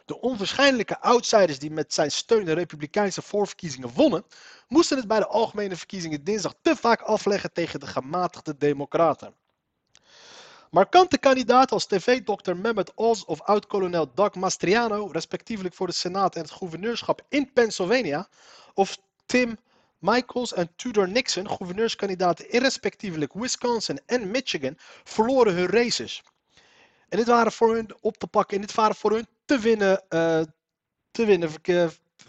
De 0.05 0.21
onwaarschijnlijke 0.21 1.01
outsiders 1.01 1.59
die 1.59 1.71
met 1.71 1.95
zijn 1.95 2.11
steun 2.11 2.45
de 2.45 2.53
Republikeinse 2.53 3.23
voorverkiezingen 3.23 3.93
wonnen, 3.95 4.25
moesten 4.69 4.97
het 4.97 5.09
bij 5.09 5.19
de 5.19 5.27
algemene 5.27 5.77
verkiezingen 5.77 6.25
dinsdag 6.25 6.55
te 6.63 6.77
vaak 6.77 7.01
afleggen 7.01 7.53
tegen 7.53 7.81
de 7.81 7.87
gematigde 7.87 8.57
Democraten. 8.57 9.35
Markante 10.71 11.19
kandidaten 11.19 11.73
als 11.73 11.87
tv-dokter 11.87 12.57
Mehmet 12.57 12.95
Oz 12.95 13.23
of 13.23 13.41
oud-kolonel 13.41 14.11
Doug 14.15 14.35
Mastriano, 14.35 15.07
respectievelijk 15.07 15.75
voor 15.75 15.87
de 15.87 15.93
Senaat 15.93 16.35
en 16.35 16.43
het 16.43 16.51
gouverneurschap 16.51 17.23
in 17.29 17.53
Pennsylvania, 17.53 18.29
of 18.75 18.99
Tim 19.27 19.59
Michaels 19.99 20.53
en 20.53 20.71
Tudor 20.77 21.09
Nixon, 21.09 21.49
gouverneurskandidaten 21.51 22.51
in 22.51 22.61
respectievelijk 22.61 23.33
Wisconsin 23.35 24.01
en 24.07 24.31
Michigan, 24.31 24.75
verloren 25.05 25.55
hun 25.55 25.67
races. 25.67 26.23
En 27.09 27.19
dit 27.19 27.27
waren 27.27 27.53
voor 27.53 27.75
hun 27.75 27.97
op 28.01 28.17
te 28.17 28.27
pakken 28.27 28.57
en 28.57 28.63
dit 28.63 28.75
waren 28.75 28.97
voor 28.97 29.13
hun 29.13 29.27
te 29.45 29.59
winnen, 29.59 30.03
uh, 30.09 30.41
te 31.11 31.25
winnen 31.25 31.51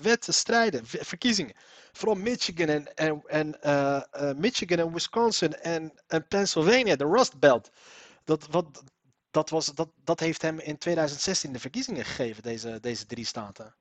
wedstrijden, 0.02 0.82
verkiezingen. 0.86 1.56
Vooral 1.92 2.16
Michigan 2.18 2.68
en, 2.68 2.96
en, 2.96 3.24
en 3.28 3.58
uh, 3.66 4.02
uh, 4.22 4.32
Michigan 4.36 4.78
en 4.78 4.94
Wisconsin 4.94 5.54
en, 5.54 5.94
en 6.08 6.28
Pennsylvania, 6.28 6.96
de 6.96 7.06
Rust 7.06 7.40
Belt 7.40 7.70
dat, 8.28 8.48
wat, 8.52 8.84
dat, 9.32 9.50
was, 9.50 9.66
dat, 9.66 9.90
dat 10.04 10.20
heeft 10.20 10.42
hem 10.42 10.60
in 10.60 10.78
2016 10.78 11.54
de 11.54 11.60
verkiezingen 11.60 12.06
gegeven, 12.06 12.44
deze, 12.44 12.80
deze 12.80 13.06
drie 13.06 13.26
staten. 13.26 13.76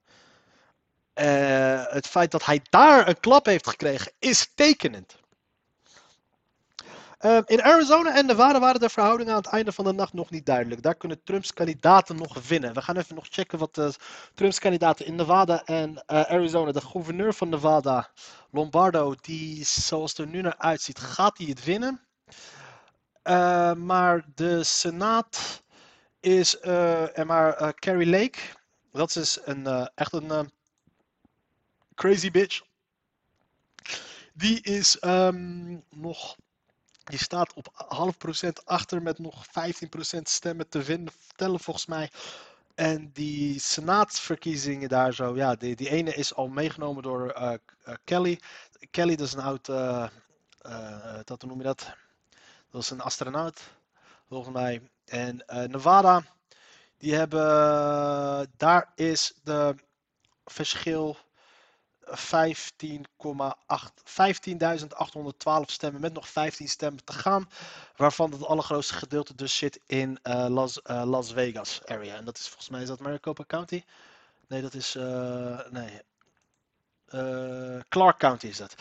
Uh, 1.14 1.84
het 1.86 2.06
feit 2.06 2.30
dat 2.30 2.44
hij 2.44 2.60
daar 2.70 3.08
een 3.08 3.20
klap 3.20 3.46
heeft 3.46 3.68
gekregen, 3.68 4.12
is 4.18 4.50
tekenend. 4.54 5.16
Ehm, 7.18 7.42
in 7.46 7.62
Arizona 7.62 8.16
en 8.16 8.26
Nevada 8.26 8.60
waren 8.60 8.80
de 8.80 8.88
verhoudingen 8.88 9.32
aan 9.32 9.42
het 9.42 9.52
einde 9.52 9.72
van 9.72 9.84
de 9.84 9.92
nacht 9.92 10.12
nog 10.12 10.30
niet 10.30 10.46
duidelijk. 10.46 10.82
Daar 10.82 10.94
kunnen 10.94 11.22
Trumps 11.24 11.52
kandidaten 11.52 12.16
nog 12.16 12.48
winnen. 12.48 12.74
We 12.74 12.82
gaan 12.82 12.96
even 12.96 13.14
nog 13.14 13.26
checken 13.30 13.58
wat 13.58 13.74
de 13.74 13.94
Trumps 14.34 14.58
kandidaten 14.58 15.06
in 15.06 15.14
Nevada 15.14 15.64
en 15.64 16.02
eh, 16.06 16.20
Arizona. 16.20 16.72
De 16.72 16.80
gouverneur 16.80 17.34
van 17.34 17.48
Nevada, 17.48 18.10
Lombardo, 18.50 19.14
die 19.20 19.64
zoals 19.64 20.10
het 20.10 20.18
er 20.18 20.26
nu 20.26 20.40
naar 20.40 20.58
uitziet, 20.58 20.98
gaat 20.98 21.38
hij 21.38 21.46
het 21.46 21.64
winnen. 21.64 22.05
Eh, 23.26 23.75
maar 23.75 24.25
de 24.35 24.64
Senaat 24.64 25.62
is 26.21 26.59
eh, 26.59 27.18
en 27.18 27.26
maar 27.26 27.54
eh, 27.54 27.68
Carrie 27.68 28.06
Lake. 28.06 28.38
Dat 28.92 29.16
is 29.16 29.38
een, 29.45 29.90
echt 29.95 30.12
een 30.12 30.50
crazy 31.95 32.30
bitch. 32.30 32.62
Die 34.35 34.62
is 34.62 34.99
ehm, 34.99 35.78
nog. 35.90 36.37
Die 37.04 37.18
staat 37.18 37.52
op 37.52 37.68
half 37.73 38.18
procent 38.18 38.66
achter 38.66 39.02
met 39.02 39.18
nog 39.18 39.47
15% 39.47 39.50
stemmen 40.23 40.68
te 40.68 40.83
winnen, 40.83 41.12
tellen 41.37 41.61
volgens 41.61 41.87
mij. 41.87 42.11
En 42.75 43.11
die 43.12 43.61
senaatsverkiezingen 43.61 44.88
daar 44.88 45.14
zo, 45.14 45.37
ja, 45.37 45.54
die, 45.54 45.76
die 45.76 45.90
ene 45.90 46.14
is 46.14 46.35
al 46.35 46.49
meegenomen 46.49 47.02
door 47.02 47.59
Kelly. 48.04 48.40
Kelly, 48.90 49.16
dat 49.16 49.26
is 49.26 49.33
een 49.33 49.40
oud, 49.40 49.66
dat 51.25 51.40
hoe 51.40 51.49
noem 51.49 51.59
je 51.59 51.64
dat? 51.64 51.97
Dat 52.76 52.85
is 52.85 52.90
een 52.90 53.00
astronaut, 53.00 53.61
volgens 54.28 54.54
mij. 54.54 54.90
En 55.04 55.47
eh, 55.47 55.68
Nevada, 55.68 56.23
die 56.99 57.14
hebben, 57.14 58.52
daar 58.56 58.92
is 58.95 59.33
de 59.45 59.75
verschil 60.45 61.16
15,8 62.04 62.14
15.812 64.04 65.64
stemmen 65.66 66.00
met 66.00 66.12
nog 66.12 66.28
15 66.28 66.68
stemmen 66.68 67.04
te 67.04 67.12
gaan. 67.12 67.49
Waarvan 67.97 68.33
het 68.33 68.45
allergrootste 68.45 68.95
gedeelte 68.95 69.35
dus 69.35 69.56
zit 69.56 69.80
in 69.87 70.18
eh, 70.23 70.47
Las, 70.49 70.83
eh, 70.83 71.02
Las 71.04 71.33
Vegas 71.33 71.85
area. 71.85 72.16
En 72.16 72.25
dat 72.25 72.38
is 72.38 72.49
volgens 72.49 72.68
mij 72.68 72.83
is 72.83 72.88
dat 72.88 73.00
Maricopa 73.00 73.45
County. 73.47 73.85
Nee, 74.49 74.62
dat 74.62 74.75
is 74.75 74.95
nee. 75.71 76.02
Clark 77.88 78.18
County 78.18 78.47
is 78.47 78.56
dat. 78.56 78.75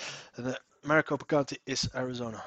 Maricopa 0.81 1.25
County 1.25 1.57
is 1.63 1.93
Arizona. 1.93 2.45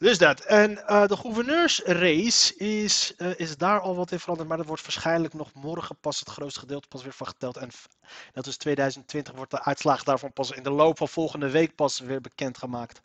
Dus 0.00 0.18
dat. 0.18 0.40
En 0.40 0.86
eh, 0.86 1.06
de 1.06 1.16
gouverneursrace 1.16 2.56
is, 2.56 3.14
eh, 3.16 3.38
is 3.38 3.56
daar 3.56 3.80
al 3.80 3.96
wat 3.96 4.10
in 4.12 4.18
veranderd. 4.20 4.48
Maar 4.48 4.56
dat 4.56 4.66
wordt 4.66 4.82
waarschijnlijk 4.82 5.34
nog 5.34 5.54
morgen 5.54 5.96
pas 5.96 6.18
het 6.18 6.28
grootste 6.28 6.60
gedeelte 6.60 6.88
pas 6.88 7.02
weer 7.02 7.12
van 7.12 7.26
geteld. 7.26 7.56
En 7.56 7.70
dat 8.32 8.46
is 8.46 8.56
2020 8.56 9.34
wordt 9.34 9.50
de 9.50 9.62
uitslag 9.62 10.02
daarvan 10.02 10.32
pas 10.32 10.50
in 10.50 10.62
de 10.62 10.70
loop 10.70 10.98
van 10.98 11.08
volgende 11.08 11.50
week 11.50 11.74
pas 11.74 11.98
weer 11.98 12.20
bekendgemaakt. 12.20 13.00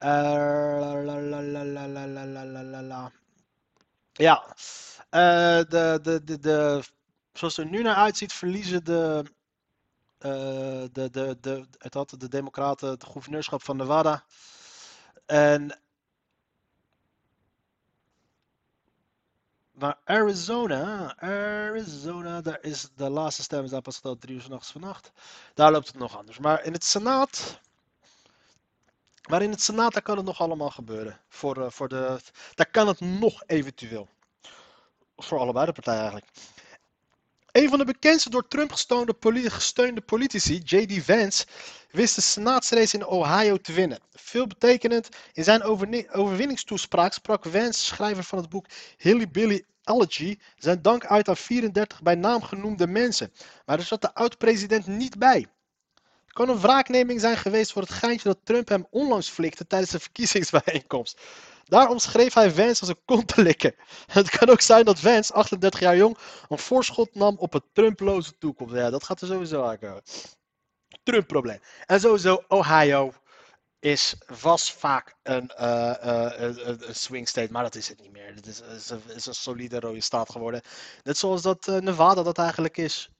Uh, 0.00 0.08
ja, 4.12 4.44
de, 5.10 5.98
de, 6.02 6.20
de, 6.24 6.38
de, 6.38 6.82
zoals 7.32 7.56
het 7.56 7.66
er 7.66 7.72
nu 7.72 7.82
naar 7.82 7.94
uitziet, 7.94 8.32
verliezen 8.32 8.84
de, 8.84 9.24
de, 10.18 11.08
de, 11.10 11.36
de, 11.40 11.66
het 11.78 11.94
had 11.94 12.14
de 12.18 12.28
Democraten 12.28 12.88
het 12.88 13.04
gouverneurschap 13.04 13.62
van 13.62 13.76
Nevada. 13.76 14.24
En 15.26 15.78
Maar 19.78 19.98
Arizona, 20.04 21.14
Arizona, 21.18 22.40
daar 22.40 22.58
is 22.62 22.88
de 22.96 23.10
laatste 23.10 23.42
stem 23.42 23.64
is 23.64 23.70
daar 23.70 23.80
pas 23.82 23.94
geteld 23.94 24.20
drie 24.20 24.34
uur 24.34 24.58
vannacht. 24.60 25.12
Daar 25.54 25.72
loopt 25.72 25.86
het 25.86 25.98
nog 25.98 26.16
anders. 26.16 26.38
Maar 26.38 26.64
in 26.64 26.72
het 26.72 26.84
Senaat, 26.84 27.60
maar 29.28 29.42
in 29.42 29.50
het 29.50 29.62
Senaat, 29.62 29.92
daar 29.92 30.02
kan 30.02 30.16
het 30.16 30.26
nog 30.26 30.40
allemaal 30.40 30.70
gebeuren. 30.70 31.20
Voor, 31.28 31.64
eh, 31.64 31.70
voor 31.70 31.88
de, 31.88 32.20
daar 32.54 32.70
kan 32.70 32.88
het 32.88 33.00
nog 33.00 33.42
eventueel. 33.46 34.08
Voor 35.16 35.38
allebei 35.38 35.66
de 35.66 35.72
partijen 35.72 36.00
eigenlijk. 36.00 36.30
Een 37.58 37.68
van 37.68 37.78
de 37.78 37.84
bekendste 37.84 38.30
door 38.30 38.48
Trump 38.48 38.72
gesteunde, 38.72 39.12
poli- 39.12 39.50
gesteunde 39.50 40.00
politici, 40.00 40.60
J.D. 40.64 41.04
Vance, 41.04 41.46
wist 41.90 42.14
de 42.14 42.20
senaatsrace 42.20 42.96
in 42.96 43.06
Ohio 43.06 43.56
te 43.56 43.72
winnen. 43.72 43.98
Veel 44.12 44.46
betekenend 44.46 45.08
in 45.32 45.44
zijn 45.44 45.62
overwinningstoespraak 46.12 47.12
sprak 47.12 47.44
Vance, 47.44 47.84
schrijver 47.84 48.24
van 48.24 48.38
het 48.38 48.48
boek 48.48 48.66
Hilly 48.96 49.28
Billy 49.30 49.64
Elegy, 49.84 50.38
zijn 50.56 50.82
dank 50.82 51.06
uit 51.06 51.28
aan 51.28 51.36
34 51.36 52.02
bij 52.02 52.14
naam 52.14 52.42
genoemde 52.42 52.86
mensen. 52.86 53.32
Maar 53.66 53.78
er 53.78 53.84
zat 53.84 54.00
de 54.00 54.14
oud-president 54.14 54.86
niet 54.86 55.18
bij. 55.18 55.46
Het 56.24 56.32
kan 56.32 56.48
een 56.48 56.60
wraakneming 56.60 57.20
zijn 57.20 57.36
geweest 57.36 57.72
voor 57.72 57.82
het 57.82 57.90
geintje 57.92 58.28
dat 58.28 58.38
Trump 58.44 58.68
hem 58.68 58.86
onlangs 58.90 59.28
flikte 59.28 59.66
tijdens 59.66 59.90
de 59.90 60.00
verkiezingsbijeenkomst. 60.00 61.20
Daarom 61.68 61.98
schreef 61.98 62.34
hij 62.34 62.50
Vance 62.50 62.80
als 62.80 62.88
een 62.88 63.04
kontelikker. 63.04 63.74
Het 64.06 64.30
kan 64.30 64.48
ook 64.48 64.60
zijn 64.60 64.84
dat 64.84 65.00
Vance, 65.00 65.32
38 65.32 65.80
jaar 65.80 65.96
jong, 65.96 66.18
een 66.48 66.58
voorschot 66.58 67.14
nam 67.14 67.36
op 67.38 67.54
een 67.54 67.64
Trumploze 67.72 68.38
toekomst. 68.38 68.74
Ja, 68.74 68.90
dat 68.90 69.04
gaat 69.04 69.20
er 69.20 69.26
sowieso 69.26 69.62
aankomen. 69.62 70.02
Trump-probleem. 71.02 71.60
En 71.86 72.00
sowieso, 72.00 72.44
Ohio 72.48 73.12
is, 73.80 74.14
was 74.40 74.72
vaak 74.72 75.14
een, 75.22 75.48
eh, 75.48 76.34
eh, 76.40 76.56
een, 76.66 76.94
swing 76.94 77.28
state, 77.28 77.52
maar 77.52 77.62
dat 77.62 77.74
is 77.74 77.88
het 77.88 78.00
niet 78.00 78.12
meer. 78.12 78.34
Het 78.34 78.46
is, 78.46 78.60
is, 78.60 78.90
een, 78.90 79.02
is 79.14 79.26
een 79.26 79.34
solide 79.34 79.80
rode 79.80 80.00
staat 80.00 80.30
geworden. 80.30 80.60
Net 81.02 81.18
zoals 81.18 81.42
dat 81.42 81.68
eh, 81.68 81.76
Nevada 81.76 82.22
dat 82.22 82.38
eigenlijk 82.38 82.76
is. 82.76 83.10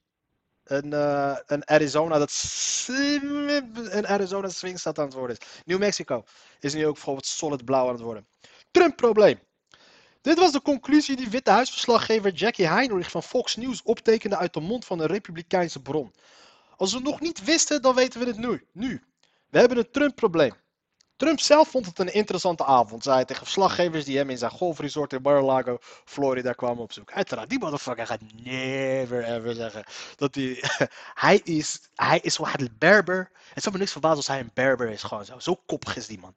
Een, 0.69 0.93
eh, 0.93 1.37
een 1.45 1.69
Arizona 1.69 2.17
dat 2.17 2.31
een 3.89 4.07
Arizona 4.07 4.49
swing 4.49 4.79
staat 4.79 4.99
aan 4.99 5.05
het 5.05 5.13
worden 5.13 5.37
is. 5.39 5.47
New 5.65 5.79
Mexico 5.79 6.23
is 6.59 6.73
nu 6.73 6.85
ook 6.85 6.93
bijvoorbeeld 6.93 7.25
solid 7.25 7.65
blauw 7.65 7.87
aan 7.87 7.93
het 7.93 8.01
worden. 8.01 8.27
Trump-probleem. 8.71 9.39
Dit 10.21 10.37
was 10.39 10.51
de 10.51 10.61
conclusie 10.61 11.15
die 11.15 11.29
Witte 11.29 11.51
Huisverslaggever 11.51 12.31
Jackie 12.31 12.67
Heinrich 12.67 13.11
van 13.11 13.23
Fox 13.23 13.55
News 13.55 13.81
optekende 13.83 14.37
uit 14.37 14.53
de 14.53 14.59
mond 14.59 14.85
van 14.85 14.99
een 14.99 15.07
republikeinse 15.07 15.81
bron. 15.81 16.13
Als 16.77 16.93
we 16.93 16.99
nog 16.99 17.19
niet 17.19 17.43
wisten, 17.43 17.81
dan 17.81 17.95
weten 17.95 18.19
we 18.19 18.25
het 18.25 18.37
nu. 18.37 18.67
nu. 18.71 19.03
We 19.49 19.59
hebben 19.59 19.77
een 19.77 19.91
Trump-probleem. 19.91 20.53
Trump 21.19 21.39
zelf 21.39 21.69
vond 21.69 21.85
het 21.85 21.99
een 21.99 22.13
interessante 22.13 22.65
avond, 22.65 23.03
zei 23.03 23.15
hij 23.15 23.25
tegen 23.25 23.43
verslaggevers 23.43 24.05
die 24.05 24.17
hem 24.17 24.29
in 24.29 24.37
zijn 24.37 24.51
golfresort 24.51 25.13
in 25.13 25.21
Mar-a-Lago, 25.21 25.77
Florida, 26.05 26.53
kwamen 26.53 26.83
opzoeken. 26.83 27.15
Uiteraard, 27.15 27.49
die 27.49 27.59
motherfucker 27.59 28.07
gaat 28.07 28.21
never 28.43 29.23
ever 29.23 29.55
zeggen 29.55 29.83
dat 30.15 30.35
hij... 30.35 30.63
hij 31.25 31.41
is, 31.43 31.81
hij 31.95 32.19
is 32.19 32.37
een 32.37 32.75
berber. 32.77 33.31
Het 33.53 33.63
zou 33.63 33.73
me 33.75 33.79
niks 33.79 33.91
verbazen 33.91 34.17
als 34.17 34.27
hij 34.27 34.39
een 34.39 34.51
berber 34.53 34.89
is, 34.89 35.03
gewoon 35.03 35.25
zo. 35.25 35.39
Zo 35.39 35.61
koppig 35.65 35.95
is 35.95 36.07
die 36.07 36.19
man. 36.19 36.33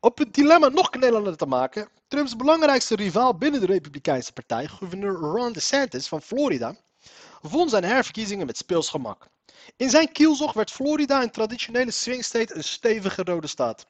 Op 0.00 0.18
het 0.18 0.34
dilemma 0.34 0.68
nog 0.68 0.90
knellender 0.90 1.36
te 1.36 1.46
maken, 1.46 1.88
Trumps 2.08 2.36
belangrijkste 2.36 2.96
rivaal 2.96 3.34
binnen 3.34 3.60
de 3.60 3.66
Republikeinse 3.66 4.32
partij, 4.32 4.66
gouverneur 4.66 5.14
Ron 5.14 5.52
DeSantis 5.52 6.08
van 6.08 6.22
Florida, 6.22 6.76
won 7.42 7.68
zijn 7.68 7.84
herverkiezingen 7.84 8.46
met 8.46 8.56
speels 8.56 8.88
gemak. 8.88 9.26
In 9.76 9.90
zijn 9.90 10.12
kielzog 10.12 10.52
werd 10.52 10.70
Florida 10.70 11.22
een 11.22 11.30
traditionele 11.30 11.90
swing 11.90 12.24
state 12.24 12.54
een 12.54 12.64
stevige 12.64 13.22
rode 13.22 13.46
staat. 13.46 13.86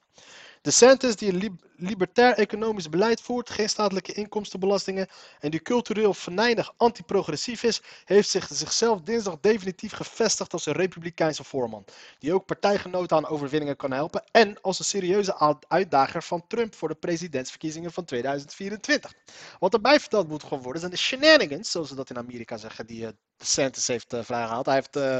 DeSantis, 0.62 1.16
die 1.16 1.28
een 1.28 1.36
lib- 1.36 1.62
libertair 1.76 2.34
economisch 2.34 2.88
beleid 2.88 3.20
voert, 3.20 3.50
geen 3.50 3.68
statelijke 3.68 4.12
inkomstenbelastingen 4.12 5.08
en 5.40 5.50
die 5.50 5.62
cultureel 5.62 6.14
venijnig 6.14 6.72
anti-progressief 6.76 7.62
is, 7.62 7.82
heeft 8.04 8.28
zich, 8.28 8.48
zichzelf 8.52 9.00
dinsdag 9.00 9.38
definitief 9.40 9.92
gevestigd 9.92 10.52
als 10.52 10.66
een 10.66 10.72
republikeinse 10.72 11.44
voorman, 11.44 11.84
die 12.18 12.34
ook 12.34 12.46
partijgenoten 12.46 13.16
aan 13.16 13.26
overwinningen 13.26 13.76
kan 13.76 13.92
helpen 13.92 14.24
en 14.30 14.60
als 14.60 14.78
een 14.78 14.84
serieuze 14.84 15.58
uitdager 15.68 16.22
van 16.22 16.46
Trump 16.46 16.74
voor 16.74 16.88
de 16.88 16.94
presidentsverkiezingen 16.94 17.92
van 17.92 18.04
2024. 18.04 19.12
Wat 19.58 19.74
erbij 19.74 20.00
verteld 20.00 20.28
moet 20.28 20.42
gewoon 20.42 20.62
worden 20.62 20.80
zijn 20.80 20.92
de 20.92 20.98
shenanigans, 20.98 21.70
zoals 21.70 21.88
ze 21.88 21.94
dat 21.94 22.10
in 22.10 22.18
Amerika 22.18 22.56
zeggen, 22.56 22.86
die 22.86 23.06
eh, 23.06 23.12
DeSantis 23.36 23.86
heeft 23.86 24.12
eh, 24.12 24.22
vrijgehaald. 24.22 24.66
Hij 24.66 24.74
heeft... 24.74 24.96
eh, 24.96 25.18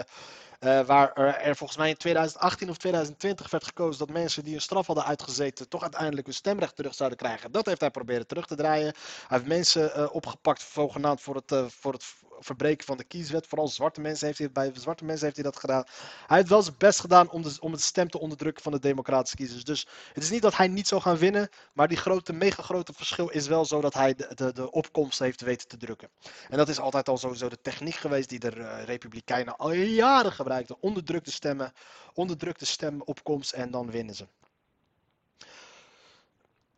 eh, 0.62 0.80
waar 0.80 1.12
er, 1.12 1.56
volgens 1.56 1.78
mij 1.78 1.88
in 1.88 1.96
2018 1.96 2.70
of 2.70 2.76
2020 2.76 3.50
werd 3.50 3.64
gekozen 3.64 4.06
dat 4.06 4.16
mensen 4.16 4.44
die 4.44 4.54
een 4.54 4.60
straf 4.60 4.86
hadden 4.86 5.04
uitgezeten 5.04 5.68
toch 5.68 5.82
uiteindelijk 5.82 6.26
hun 6.26 6.34
stemrecht 6.34 6.76
terug 6.76 6.94
zouden 6.94 7.18
krijgen. 7.18 7.52
Dat 7.52 7.66
heeft 7.66 7.80
hij 7.80 7.90
proberen 7.90 8.26
terug 8.26 8.46
te 8.46 8.56
draaien. 8.56 8.94
Hij 9.28 9.38
heeft 9.38 9.46
mensen 9.46 9.94
eh, 9.94 10.14
opgepakt 10.14 10.62
zogenaamd 10.72 11.20
voor 11.20 11.34
het, 11.34 11.52
eh, 11.52 11.64
voor 11.68 11.92
het 11.92 12.04
verbreken 12.44 12.86
van 12.86 12.96
de 12.96 13.04
kieswet. 13.04 13.46
Vooral 13.46 13.68
zwarte 13.68 14.00
mensen 14.00 14.26
heeft 14.26 14.38
hij, 14.38 14.52
bij 14.52 14.70
zwarte 14.74 15.04
mensen 15.04 15.24
heeft 15.24 15.36
hij 15.36 15.44
dat 15.44 15.56
gedaan. 15.56 15.84
Hij 16.26 16.36
heeft 16.36 16.48
wel 16.48 16.62
zijn 16.62 16.74
best 16.78 17.00
gedaan 17.00 17.30
om, 17.30 17.42
de, 17.42 17.56
om 17.60 17.72
het 17.72 17.80
stem 17.80 18.10
te 18.10 18.18
onderdrukken 18.18 18.62
van 18.62 18.72
de 18.72 18.78
democratische 18.78 19.36
kiezers. 19.36 19.64
Dus 19.64 19.86
het 20.12 20.22
is 20.22 20.30
niet 20.30 20.42
dat 20.42 20.56
hij 20.56 20.68
niet 20.68 20.88
zou 20.88 21.00
gaan 21.00 21.16
winnen, 21.16 21.48
maar 21.72 21.88
die 21.88 21.96
grote, 21.96 22.32
mega 22.32 22.62
grote 22.62 22.92
verschil 22.92 23.28
is 23.28 23.46
wel 23.46 23.64
zo 23.64 23.80
dat 23.80 23.94
hij 23.94 24.14
de, 24.14 24.52
de, 24.52 24.70
opkomst 24.70 25.18
heeft 25.18 25.40
weten 25.40 25.68
te 25.68 25.76
drukken. 25.76 26.08
En 26.48 26.56
dat 26.56 26.68
is 26.68 26.78
altijd 26.78 27.08
al 27.08 27.18
sowieso 27.18 27.48
de 27.48 27.60
techniek 27.60 27.94
geweest 27.94 28.28
die 28.28 28.38
de 28.38 28.50
eh, 28.50 28.84
Republikeinen 28.84 29.56
al 29.56 29.72
jaren 29.72 30.32
gebruikten. 30.32 30.76
Onderdrukte 30.80 31.30
stemmen, 31.30 31.72
onderdrukte 32.14 32.66
stemopkomst 32.66 33.52
en 33.52 33.70
dan 33.70 33.90
winnen 33.90 34.14
ze. 34.14 34.26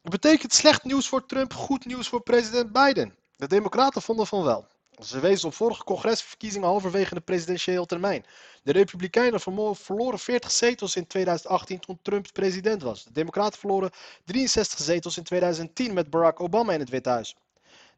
Het 0.03 0.13
betekent 0.13 0.53
slecht 0.53 0.85
nieuws 0.85 1.09
voor 1.09 1.27
Trump, 1.27 1.53
goed 1.55 1.85
nieuws 1.85 2.09
voor 2.09 2.23
president 2.23 2.73
Biden. 2.73 3.15
De 3.37 3.47
Democraten 3.47 4.03
vonden 4.03 4.27
van 4.27 4.43
wel. 4.43 4.67
Ze 5.03 5.21
wezen 5.21 5.49
op 5.49 5.55
vorige 5.55 5.85
congresverkiezingen 5.85 6.69
halverwege 6.69 7.15
de 7.15 7.21
presidentiële 7.21 7.87
termijn. 7.87 8.25
De 8.63 8.73
Republikeinen 8.73 9.41
verloren 9.77 10.19
40 10.19 10.51
zetels 10.51 10.97
in 10.97 11.07
2018 11.07 11.79
toen 11.81 11.99
Trump 12.03 12.27
president 12.33 12.83
was. 12.83 13.05
De 13.05 13.13
Democraten 13.13 13.59
verloren 13.59 13.91
63 14.25 14.79
zetels 14.79 15.17
in 15.17 15.23
2010 15.23 15.95
met 15.95 16.11
Barack 16.11 16.41
Obama 16.41 16.73
in 16.73 16.81
het 16.81 16.89
Witte 16.89 17.09
Huis. 17.09 17.37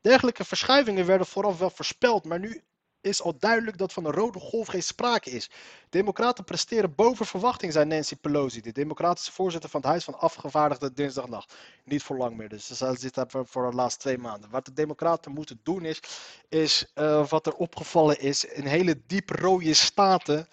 Dergelijke 0.01 0.45
verschuivingen 0.45 1.07
werden 1.07 1.27
vooraf 1.27 1.59
wel 1.59 1.71
voorspeld, 1.71 2.25
maar 2.25 2.39
nu 2.39 2.63
is 3.07 3.23
al 3.23 3.39
duidelijk 3.39 3.79
dat 3.79 3.93
van 3.93 4.05
een 4.05 4.13
rode 4.13 4.39
golf 4.39 4.69
geen 4.69 4.83
sprake 4.83 5.31
is. 5.31 5.51
Democraten 5.89 6.45
presteren 6.45 6.95
boven 6.95 7.27
verwachting, 7.27 7.73
zei 7.73 7.85
Nancy 7.85 8.17
Pelosi, 8.17 8.61
de 8.61 8.73
democratische 8.73 9.33
voorzitter 9.33 9.71
van 9.71 9.81
het 9.81 9.91
Huis 9.91 10.05
van 10.05 10.19
Afgevaardigden 10.19 10.95
dinsdagnacht. 10.95 11.55
Niet 11.85 12.03
voor 12.03 12.17
lang 12.17 12.37
meer, 12.37 12.49
dus 12.49 12.67
ze 12.67 12.95
zit 12.99 13.25
voor, 13.29 13.71
de 13.71 13.77
laatste 13.77 14.01
twee 14.01 14.19
maanden. 14.19 14.51
Wat 14.51 14.65
de 14.65 14.73
democraten 14.73 15.33
moeten 15.33 15.61
doen 15.63 15.85
is, 15.85 16.01
is 16.49 16.91
eh, 16.95 17.29
wat 17.29 17.47
er 17.47 17.55
opgevallen 17.55 18.21
is, 18.21 18.45
in 18.45 18.67
hele 18.67 19.01
diep 19.07 19.31
rode 19.31 19.75
staten 19.75 20.49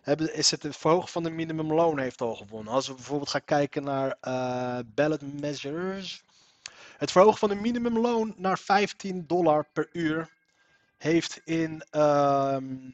hebben, 0.00 0.34
is 0.34 0.50
het 0.50 0.62
het 0.62 0.76
verhogen 0.76 1.08
van 1.08 1.22
de 1.22 1.30
minimumloon 1.30 1.98
heeft 1.98 2.20
al 2.20 2.34
gewonnen. 2.34 2.72
Als 2.72 2.86
we 2.86 2.94
bijvoorbeeld 2.94 3.30
gaan 3.30 3.44
kijken 3.44 3.84
naar 3.84 4.16
eh, 4.20 4.78
ballot 4.94 5.40
measures. 5.40 6.24
Het 6.96 7.10
verhogen 7.12 7.38
van 7.38 7.48
de 7.48 7.54
minimumloon 7.54 8.34
naar 8.36 8.58
15 8.58 9.24
dollar 9.26 9.66
per 9.72 9.88
uur 9.92 10.34
heeft 10.96 11.40
in, 11.44 11.82
ehm, 11.90 12.90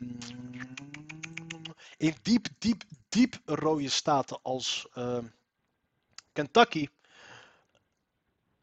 in 1.97 2.15
diep, 2.23 2.47
diep, 2.59 2.83
diep 3.09 3.41
rode 3.45 3.89
staten 3.89 4.39
als 4.43 4.89
ehm, 4.95 5.27
Kentucky. 6.33 6.89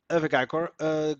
Even 0.08 0.29
kijken 0.29 0.58
hoor. 0.58 0.74
Eh. 0.77 1.13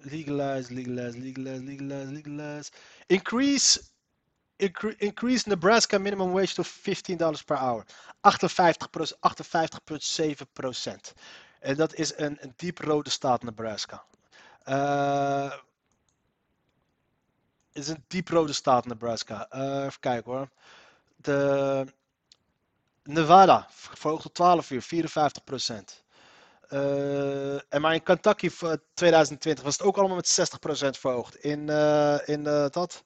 Legalize, 0.00 0.70
legalize, 0.74 1.18
legalize, 1.18 1.62
legalize, 1.62 2.12
legalize. 2.12 2.70
Increase, 3.06 3.80
incre- 3.80 3.97
increase 4.98 5.48
Nebraska 5.48 5.98
minimum 5.98 6.32
wage 6.32 6.54
to 6.54 6.62
$15 6.62 7.44
per 7.44 7.56
hour. 7.56 7.84
58 8.22 8.88
58,7 9.20 10.52
procent. 10.52 11.14
En 11.60 11.76
dat 11.76 11.94
is 11.94 12.12
een, 12.16 12.36
een 12.40 12.52
diep 12.56 12.78
rode 12.78 13.10
staat, 13.10 13.42
Nebraska. 13.42 14.04
Eh, 14.64 15.52
is 17.72 17.88
een 17.88 18.04
diep 18.06 18.28
rode 18.28 18.52
staat, 18.52 18.86
Nebraska. 18.86 19.46
Eh, 19.50 19.84
even 19.84 20.00
kijken 20.00 20.32
hoor. 20.32 20.48
De 21.16 21.86
Nevada 23.02 23.66
verhoogd 23.70 24.22
tot 24.22 24.34
12 24.34 24.70
uur, 24.70 24.82
54 24.82 25.44
procent. 25.44 26.04
Eh, 26.68 27.72
en 27.72 27.80
maar 27.80 27.94
in 27.94 28.02
Kentucky 28.02 28.50
voor 28.50 28.82
2020 28.94 29.64
was 29.64 29.78
het 29.78 29.86
ook 29.86 29.96
allemaal 29.96 30.16
met 30.16 30.28
60% 30.28 30.98
verhoogd. 30.98 31.36
In, 31.36 31.68
in, 32.26 32.42
dat, 32.70 33.04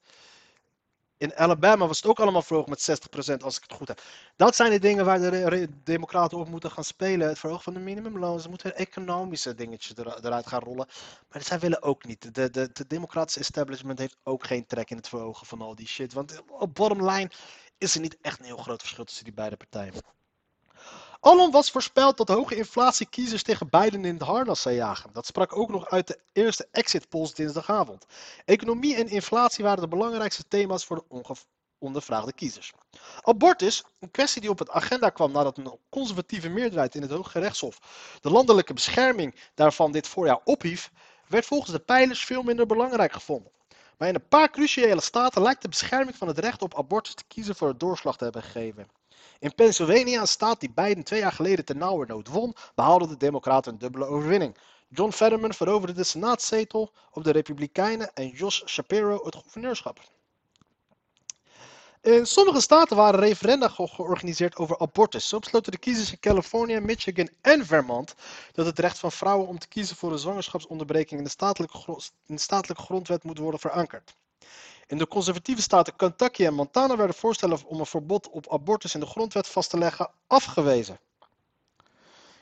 in 1.22 1.34
Alabama 1.36 1.86
was 1.86 1.96
het 1.96 2.06
ook 2.06 2.20
allemaal 2.20 2.42
verhoogd 2.42 2.68
met 2.68 2.90
60% 2.90 3.36
als 3.42 3.56
ik 3.56 3.62
het 3.62 3.72
goed 3.72 3.88
heb. 3.88 4.02
Dat 4.36 4.56
zijn 4.56 4.70
de 4.70 4.78
dingen 4.78 5.04
waar 5.04 5.20
de 5.20 5.68
democraten 5.84 6.38
op 6.38 6.48
moeten 6.48 6.70
gaan 6.70 6.84
spelen. 6.84 7.28
Het 7.28 7.38
verhogen 7.38 7.64
van 7.64 7.74
de 7.74 7.80
minimumloon. 7.80 8.40
Ze 8.40 8.48
moeten 8.48 8.76
economische 8.76 9.54
dingetjes 9.54 9.96
er- 9.96 10.24
eruit 10.24 10.46
gaan 10.46 10.60
rollen. 10.60 10.88
Maar 11.28 11.42
zij 11.42 11.58
willen 11.58 11.82
ook 11.82 12.04
niet. 12.04 12.34
De, 12.34 12.50
de, 12.50 12.70
de 12.72 12.86
democratische 12.86 13.40
establishment 13.40 13.98
heeft 13.98 14.16
ook 14.22 14.46
geen 14.46 14.66
trek 14.66 14.90
in 14.90 14.96
het 14.96 15.08
verhogen 15.08 15.46
van 15.46 15.60
al 15.62 15.74
die 15.74 15.86
shit. 15.86 16.12
Want 16.12 16.42
op 16.48 16.74
bottom 16.74 17.10
line 17.10 17.30
is 17.78 17.94
er 17.94 18.00
niet 18.00 18.18
echt 18.20 18.38
een 18.38 18.44
heel 18.44 18.56
groot 18.56 18.80
verschil 18.80 19.04
tussen 19.04 19.24
die 19.24 19.34
beide 19.34 19.56
partijen. 19.56 19.92
Alom 21.24 21.50
was 21.50 21.70
voorspeld 21.70 22.16
dat 22.16 22.28
hoge 22.28 22.56
inflatie 22.56 23.06
kiezers 23.06 23.42
tegen 23.42 23.68
Biden 23.70 24.04
in 24.04 24.14
het 24.14 24.22
harnas 24.22 24.62
zou 24.62 24.74
jagen. 24.74 25.12
Dat 25.12 25.26
sprak 25.26 25.56
ook 25.56 25.70
nog 25.70 25.90
uit 25.90 26.06
de 26.06 26.18
eerste 26.32 26.68
exit 26.70 27.08
polls 27.08 27.34
dinsdagavond. 27.34 28.06
Economie 28.44 28.96
en 28.96 29.08
inflatie 29.08 29.64
waren 29.64 29.80
de 29.82 29.88
belangrijkste 29.88 30.48
thema's 30.48 30.84
voor 30.84 30.96
de 30.96 31.34
ondervraagde 31.78 32.32
kiezers. 32.32 32.72
Abortus, 33.20 33.84
een 33.98 34.10
kwestie 34.10 34.40
die 34.40 34.50
op 34.50 34.58
het 34.58 34.70
agenda 34.70 35.10
kwam 35.10 35.32
nadat 35.32 35.58
een 35.58 35.78
conservatieve 35.88 36.48
meerderheid 36.48 36.94
in 36.94 37.02
het 37.02 37.10
Hoge 37.10 37.38
Rechtshof 37.38 37.78
de 38.20 38.30
landelijke 38.30 38.74
bescherming 38.74 39.34
daarvan 39.54 39.92
dit 39.92 40.08
voorjaar 40.08 40.40
ophief, 40.44 40.90
werd 41.28 41.46
volgens 41.46 41.72
de 41.72 41.78
pijlers 41.78 42.24
veel 42.24 42.42
minder 42.42 42.66
belangrijk 42.66 43.12
gevonden. 43.12 43.52
Maar 43.98 44.08
in 44.08 44.14
een 44.14 44.28
paar 44.28 44.50
cruciale 44.50 45.00
staten 45.00 45.42
lijkt 45.42 45.62
de 45.62 45.68
bescherming 45.68 46.16
van 46.16 46.28
het 46.28 46.38
recht 46.38 46.62
op 46.62 46.78
abortus 46.78 47.14
te 47.14 47.24
kiezen 47.28 47.56
voor 47.56 47.68
het 47.68 47.80
doorslag 47.80 48.16
te 48.16 48.24
hebben 48.24 48.42
gegeven. 48.42 49.01
In 49.38 49.54
Pennsylvania, 49.54 50.20
een 50.20 50.26
staat 50.28 50.60
die 50.60 50.72
Biden 50.74 51.04
twee 51.04 51.20
jaar 51.20 51.32
geleden 51.32 51.64
ten 51.64 51.78
nauwernood 51.78 52.28
won, 52.28 52.54
behaalden 52.74 53.08
de 53.08 53.16
Democraten 53.16 53.72
een 53.72 53.78
dubbele 53.78 54.04
overwinning. 54.06 54.56
John 54.88 55.10
Fetterman 55.10 55.54
veroverde 55.54 55.92
de 55.92 56.04
Senaatzetel 56.04 56.92
op 57.12 57.24
de 57.24 57.30
Republikeinen 57.32 58.14
en 58.14 58.28
Josh 58.28 58.62
Shapiro 58.66 59.24
het 59.24 59.34
gouverneurschap. 59.34 60.00
In 62.02 62.26
sommige 62.26 62.60
staten 62.60 62.96
waren 62.96 63.20
referenda 63.20 63.68
ge- 63.68 63.86
georganiseerd 63.86 64.56
over 64.56 64.78
abortus. 64.78 65.28
Zo 65.28 65.38
besloten 65.38 65.72
de 65.72 65.78
kiezers 65.78 66.12
in 66.12 66.18
Californië, 66.20 66.80
Michigan 66.80 67.28
en 67.40 67.66
Vermont 67.66 68.14
dat 68.52 68.66
het 68.66 68.78
recht 68.78 68.98
van 68.98 69.12
vrouwen 69.12 69.48
om 69.48 69.58
te 69.58 69.68
kiezen 69.68 69.96
voor 69.96 70.12
een 70.12 70.18
zwangerschapsonderbreking 70.18 71.18
in 71.18 71.24
de 71.24 71.30
statelijke, 71.30 71.78
in 72.26 72.34
de 72.34 72.40
statelijke 72.40 72.82
grondwet 72.82 73.24
moet 73.24 73.38
worden 73.38 73.60
verankerd. 73.60 74.14
In 74.86 74.98
de 74.98 75.08
conservatieve 75.08 75.62
staten 75.62 75.96
Kentucky 75.96 76.44
en 76.46 76.54
Montana 76.54 76.96
werden 76.96 77.16
voorstellen 77.16 77.66
om 77.66 77.80
een 77.80 77.86
verbod 77.86 78.28
op 78.30 78.52
abortus 78.52 78.94
in 78.94 79.00
de 79.00 79.06
grondwet 79.06 79.48
vast 79.48 79.70
te 79.70 79.78
leggen 79.78 80.10
afgewezen. 80.26 80.98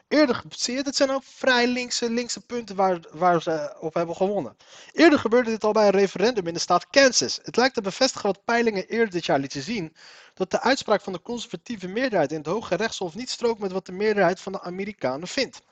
Eerder, 0.09 0.35
ge- 0.35 0.47
zie 0.49 0.75
je, 0.77 0.83
dit 0.83 0.97
zijn 0.97 1.11
ook 1.11 1.23
vrij 1.25 1.67
linkse, 1.67 2.11
linkse 2.11 2.41
punten 2.41 2.77
waar, 2.77 3.01
waar 3.11 3.43
ze 3.43 3.77
op 3.81 3.95
hebben 3.95 4.17
gewonnen. 4.17 4.57
Eerder 4.93 5.19
gebeurde 5.19 5.51
dit 5.51 5.65
al 5.65 5.73
bij 5.73 5.85
een 5.85 5.91
referendum 5.93 6.47
in 6.47 6.55
de 6.55 6.61
staat 6.61 6.87
Kansas. 6.87 7.39
Het 7.43 7.57
lijkt 7.57 7.75
te 7.75 7.81
bevestigen 7.81 8.27
wat 8.33 8.45
peilingen 8.45 8.87
eerder 8.89 9.11
dit 9.11 9.27
jaar 9.27 9.39
lieten 9.39 9.63
zien, 9.63 9.97
dat 10.35 10.51
de 10.51 10.61
uitspraak 10.61 11.01
van 11.01 11.13
de 11.13 11.23
conservatieve 11.23 11.89
meerderheid 11.89 12.31
in 12.33 12.39
het 12.39 12.47
Hoge 12.47 12.75
Rechtshof 12.75 13.15
niet 13.15 13.31
strookt 13.31 13.61
met 13.61 13.73
wat 13.73 13.87
de 13.87 13.93
meerderheid 13.93 14.41
van 14.41 14.53
de 14.53 14.61
Amerikanen 14.63 15.29
vindt. 15.29 15.63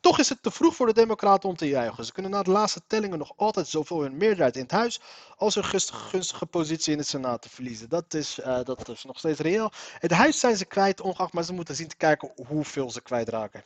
Toch 0.00 0.18
is 0.18 0.28
het 0.28 0.42
te 0.42 0.50
vroeg 0.50 0.74
voor 0.74 0.86
de 0.86 0.92
Democraten 0.92 1.48
om 1.48 1.56
te 1.56 1.68
juichen. 1.68 2.04
Ze 2.04 2.12
kunnen 2.12 2.30
na 2.30 2.42
de 2.42 2.50
laatste 2.50 2.80
tellingen 2.86 3.18
nog 3.18 3.32
altijd 3.36 3.68
zoveel 3.68 4.00
hun 4.00 4.16
meerderheid 4.16 4.56
in 4.56 4.62
het 4.62 4.70
huis 4.70 5.00
als 5.36 5.54
hun 5.54 5.64
gunstige, 5.64 6.46
positie 6.46 6.92
in 6.92 6.98
het 6.98 7.08
Senaat 7.08 7.42
te 7.42 7.48
verliezen. 7.48 7.88
Dat 7.88 8.14
is, 8.14 8.38
eh, 8.38 8.64
dat 8.64 8.88
is 8.88 9.04
nog 9.04 9.18
steeds 9.18 9.40
reëel. 9.40 9.72
Het 9.98 10.10
huis 10.10 10.40
zijn 10.40 10.56
ze 10.56 10.64
kwijt, 10.64 11.00
ongeacht, 11.00 11.32
maar 11.32 11.44
ze 11.44 11.52
moeten 11.52 11.74
zien 11.74 11.88
te 11.88 11.96
kijken 11.96 12.32
hoeveel 12.46 12.90
ze 12.90 13.00
kwijtraken. 13.00 13.64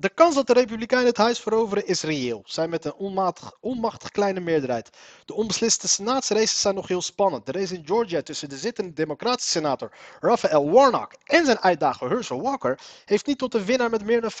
De 0.00 0.08
kans 0.08 0.34
dat 0.34 0.46
de 0.46 0.52
Republikeinen 0.52 1.08
het 1.08 1.16
huis 1.16 1.38
veroveren 1.40 1.86
is 1.86 2.02
reëel. 2.02 2.42
Zij 2.46 2.68
met 2.68 2.84
een 2.84 2.94
onmatig, 2.94 3.52
onmachtig 3.60 4.10
kleine 4.10 4.40
meerderheid. 4.40 4.90
De 5.24 5.34
onbesliste 5.34 5.88
senaatsraces 5.88 6.60
zijn 6.60 6.74
nog 6.74 6.88
heel 6.88 7.02
spannend. 7.02 7.46
De 7.46 7.52
race 7.52 7.74
in 7.74 7.86
Georgia 7.86 8.22
tussen 8.22 8.48
de 8.48 8.56
zittende 8.56 8.92
democratische 8.92 9.50
senator 9.50 9.92
Raphael 10.20 10.70
Warnock 10.70 11.12
en 11.24 11.44
zijn 11.44 11.58
uitdager 11.58 12.10
Herschel 12.10 12.42
Walker 12.42 12.78
heeft 13.04 13.26
niet 13.26 13.38
tot 13.38 13.54
een 13.54 13.64
winnaar 13.64 13.90
met 13.90 14.04
meer 14.04 14.20
dan 14.20 14.32
50% 14.32 14.34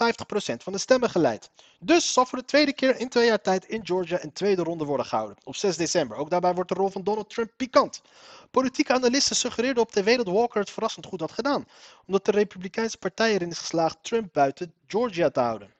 van 0.62 0.72
de 0.72 0.78
stemmen 0.78 1.10
geleid. 1.10 1.50
Dus 1.80 2.12
zal 2.12 2.26
voor 2.26 2.38
de 2.38 2.44
tweede 2.44 2.72
keer 2.72 2.96
in 2.96 3.08
twee 3.08 3.26
jaar 3.26 3.40
tijd 3.40 3.64
in 3.64 3.86
Georgia 3.86 4.22
een 4.22 4.32
tweede 4.32 4.62
ronde 4.62 4.84
worden 4.84 5.06
gehouden. 5.06 5.36
Op 5.44 5.56
6 5.56 5.76
december. 5.76 6.16
Ook 6.16 6.30
daarbij 6.30 6.54
wordt 6.54 6.68
de 6.68 6.74
rol 6.74 6.88
van 6.88 7.02
Donald 7.02 7.30
Trump 7.30 7.50
pikant. 7.56 8.02
Politieke 8.50 8.92
analisten 8.92 9.36
suggereerden 9.36 9.82
op 9.82 9.90
tv 9.90 10.16
dat 10.16 10.26
Walker 10.26 10.60
het 10.60 10.70
verrassend 10.70 11.06
goed 11.06 11.20
had 11.20 11.32
gedaan, 11.32 11.66
omdat 12.06 12.24
de 12.24 12.30
Republikeinse 12.30 12.98
partij 12.98 13.32
erin 13.32 13.50
is 13.50 13.58
geslaagd 13.58 13.98
Trump 14.02 14.32
buiten 14.32 14.72
Georgia 14.86 15.30
te 15.30 15.40
houden. 15.40 15.74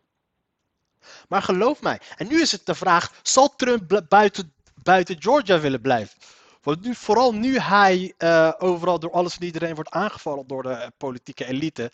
Maar 1.29 1.43
geloof 1.43 1.83
mij, 1.83 2.01
en 2.17 2.29
nu 2.29 2.41
is 2.41 2.53
het 2.53 2.67
de 2.67 2.75
vraag: 2.75 3.21
zal 3.23 3.55
Trump 3.57 4.05
buiten, 4.09 4.53
buiten 4.75 5.23
Georgia 5.23 5.61
willen 5.61 5.81
blijven? 5.81 6.19
Want 6.63 6.83
nu, 6.83 6.95
vooral 6.95 7.35
nu 7.35 7.59
hij 7.59 8.15
eh, 8.17 8.53
overal 8.59 8.99
door 8.99 9.13
alles 9.13 9.37
en 9.37 9.45
iedereen 9.45 9.75
wordt 9.75 9.91
aangevallen 9.91 10.47
door 10.47 10.63
de 10.63 10.69
eh, 10.69 10.87
politieke 10.97 11.45
elite. 11.45 11.91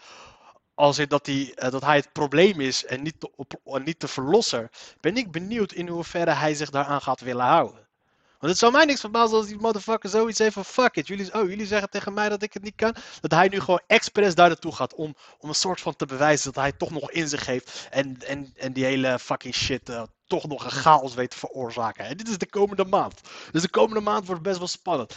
Als 0.75 0.99
in 0.99 1.09
dat 1.09 1.27
hij, 1.27 1.53
eh, 1.55 1.71
dat 1.71 1.83
hij 1.83 1.97
het 1.97 2.13
probleem 2.13 2.61
is 2.61 2.85
en 2.85 3.03
niet 3.03 3.15
de, 3.19 3.81
niet 3.85 4.01
de 4.01 4.09
verlosser, 4.09 4.71
ben 5.01 5.17
ik 5.17 5.31
benieuwd 5.31 5.73
in 5.73 5.89
hoeverre 5.89 6.31
hij 6.31 6.55
zich 6.55 6.71
daaraan 6.71 7.03
gaat 7.03 7.21
willen 7.21 7.45
houden. 7.45 7.85
Want 8.45 8.57
het 8.57 8.65
zou 8.65 8.73
mij 8.73 8.85
niks 8.85 9.01
verbazen 9.01 9.37
als 9.37 9.47
die 9.47 9.59
motherfucker 9.59 10.11
zoiets 10.11 10.39
heeft 10.39 10.53
van 10.53 10.65
fuck 10.65 10.97
it. 10.97 11.07
Jullie, 11.07 11.35
oh, 11.35 11.49
jullie 11.49 11.67
zeggen 11.67 11.91
tegen 11.91 12.15
mij 12.15 12.29
dat 12.29 12.43
ik 12.43 12.53
het 12.53 12.63
niet 12.63 12.75
kan. 12.77 12.95
Dat 13.21 13.31
hij 13.31 13.49
nu 13.49 13.61
gewoon 13.61 13.81
expres 13.87 14.35
daar 14.35 14.49
naartoe 14.49 14.75
gaat 14.75 14.95
om, 14.95 15.15
om 15.39 15.49
een 15.49 15.55
soort 15.55 15.81
van 15.81 15.97
te 15.97 16.07
bewijzen 16.07 16.53
dat 16.53 16.63
hij 16.63 16.73
toch 16.73 16.91
nog 16.91 17.11
in 17.11 17.29
zich 17.29 17.47
heeft. 17.47 17.89
En, 17.91 18.17
en, 18.27 18.53
en 18.57 18.73
die 18.73 18.85
hele 18.85 19.19
fucking 19.19 19.55
shit 19.55 19.89
eh, 19.89 20.03
toch 20.27 20.47
nog 20.47 20.65
een 20.65 20.71
chaos 20.71 21.15
weet 21.15 21.31
te 21.31 21.39
veroorzaken. 21.39 22.05
En 22.05 22.17
dit 22.17 22.29
is 22.29 22.39
de 22.39 22.47
komende 22.47 22.85
maand. 22.85 23.21
Dus 23.53 23.63
de 23.63 23.71
komende 23.71 24.01
maand 24.01 24.27
wordt 24.27 24.43
best 24.43 24.59
wel 24.59 24.67
spannend. 24.67 25.15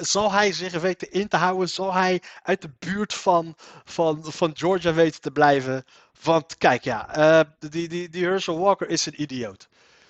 Zal 0.00 0.32
hij 0.32 0.52
zich 0.52 0.80
weten 0.80 1.12
in 1.12 1.28
te 1.28 1.36
houden? 1.36 1.68
Zal 1.68 1.94
hij 1.94 2.22
uit 2.42 2.62
de 2.62 2.70
buurt 2.78 3.14
van, 3.14 3.54
van, 3.84 4.24
van 4.24 4.56
Georgia 4.56 4.92
weten 4.92 5.20
te 5.20 5.30
blijven? 5.30 5.84
Want 6.22 6.58
kijk 6.58 6.84
ja, 6.84 7.14
eh, 7.14 7.70
die, 7.70 7.88
die, 7.88 8.08
die 8.08 8.24
Herschel 8.24 8.58
Walker 8.58 8.88
is 8.88 9.06
een 9.06 9.22
idioot. 9.22 9.68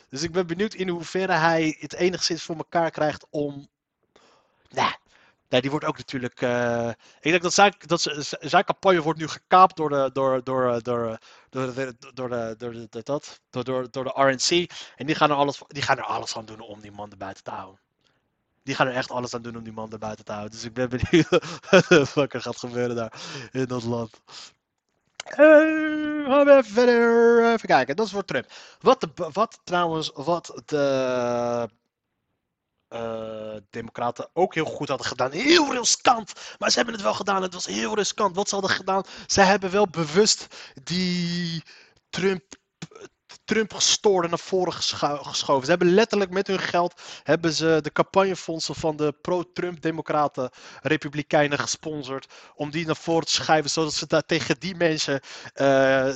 Dus 0.09 0.23
ik 0.23 0.33
ben 0.33 0.47
benieuwd 0.47 0.75
in 0.75 0.89
hoeverre 0.89 1.33
hij 1.33 1.77
het 1.79 1.95
enigszins 1.95 2.43
voor 2.43 2.57
elkaar 2.57 2.91
krijgt 2.91 3.27
om. 3.31 3.69
Nou, 4.71 4.95
Nee, 5.49 5.61
die 5.61 5.71
wordt 5.71 5.87
ook 5.87 5.97
natuurlijk. 5.97 6.41
eh, 6.41 6.89
ik 7.21 7.31
denk 7.31 7.43
dat 7.43 7.55
zijn, 7.55 7.75
dat 7.79 8.01
zijn 8.41 8.65
campagne 8.65 9.03
wordt 9.03 9.19
nu 9.19 9.29
gekaapt 9.29 9.77
door 9.77 9.89
de, 9.89 10.11
door, 10.13 10.45
door, 10.45 10.73
eh, 10.73 10.79
door, 10.81 11.19
door, 11.51 11.75
de, 11.75 11.97
door, 12.15 12.29
de, 12.29 12.55
door, 12.59 12.73
de, 12.73 12.87
door, 12.91 13.03
dat, 13.03 13.41
door, 13.51 13.65
door, 13.65 13.91
door 13.91 14.05
de 14.05 14.13
RNC. 14.15 14.71
En 14.97 15.07
die 15.07 15.15
gaan, 15.15 15.31
er 15.31 15.37
alles, 15.37 15.63
die 15.69 15.83
gaan 15.83 15.99
er 15.99 16.05
alles 16.05 16.37
aan 16.37 16.45
doen 16.45 16.61
om 16.61 16.81
die 16.81 16.93
man 16.93 17.11
erbuiten 17.11 17.45
te 17.45 17.51
houden. 17.51 17.81
Die 18.63 18.75
gaan 18.75 18.87
er 18.87 18.95
echt 18.95 19.11
alles 19.11 19.35
aan 19.35 19.43
doen 19.43 19.57
om 19.57 19.65
die 19.65 19.73
man 19.73 19.93
erbuiten 19.93 20.25
te 20.25 20.33
houden. 20.33 20.53
Dus 20.53 20.65
ik 20.65 20.75
ben 20.75 20.89
benieuwd 20.89 21.29
wat 22.15 22.33
er 22.33 22.41
gaat 22.41 22.59
gebeuren 22.59 22.97
daar 22.97 23.13
in 23.53 23.65
dat 23.65 23.85
land. 23.85 24.21
Eh, 25.27 25.37
gaan 26.27 26.45
we 26.45 26.53
even 26.57 26.65
verder. 26.65 27.53
Even 27.53 27.69
kijken, 27.69 27.97
dat 27.97 28.07
is 28.07 28.13
voor 28.13 28.25
Trump. 28.25 28.47
Wat, 28.81 29.01
de, 29.01 29.09
wat 29.33 29.61
trouwens, 29.65 30.11
wat 30.15 30.63
de 30.65 31.69
eh, 32.97 33.61
Democraten 33.71 34.29
ook 34.33 34.55
heel 34.55 34.65
goed 34.65 34.89
hadden 34.89 35.07
gedaan. 35.07 35.31
Heel 35.31 35.73
riskant. 35.75 36.33
Maar 36.59 36.71
ze 36.71 36.77
hebben 36.77 36.95
het 36.95 37.03
wel 37.05 37.15
gedaan. 37.15 37.43
Het 37.43 37.55
was 37.55 37.67
heel 37.67 37.95
riskant. 37.95 38.37
Wat 38.37 38.49
ze 38.49 38.55
hadden 38.55 38.77
gedaan. 38.77 39.03
Ze 39.27 39.41
hebben 39.41 39.71
wel 39.71 39.89
bewust 39.89 40.47
die 40.85 41.63
Trump. 42.11 42.43
Trump 43.45 43.73
gestoorde 43.75 44.29
naar 44.29 44.39
voren 44.39 44.73
gescho- 44.73 45.23
geschoven. 45.23 45.65
Ze 45.65 45.71
hebben 45.71 45.95
letterlijk 45.95 46.31
met 46.31 46.47
hun 46.47 46.59
geld 46.59 47.01
hebben 47.23 47.53
ze 47.53 47.79
de 47.83 47.93
campagnefondsen 47.93 48.75
van 48.75 48.97
de 48.97 49.15
pro-Trump 49.23 49.81
democraten, 49.83 50.51
republikeinen 50.83 51.59
gesponsord. 51.59 52.33
Om 52.55 52.71
die 52.71 52.87
naar 52.87 52.97
voren 52.97 53.27
te 53.27 53.33
schuiven, 53.33 53.71
zodat 53.71 53.95
ze 53.95 54.07
daar 54.07 54.23
tegen 54.27 54.57
die 54.59 54.75
mensen 54.75 55.21
eh, 55.55 55.65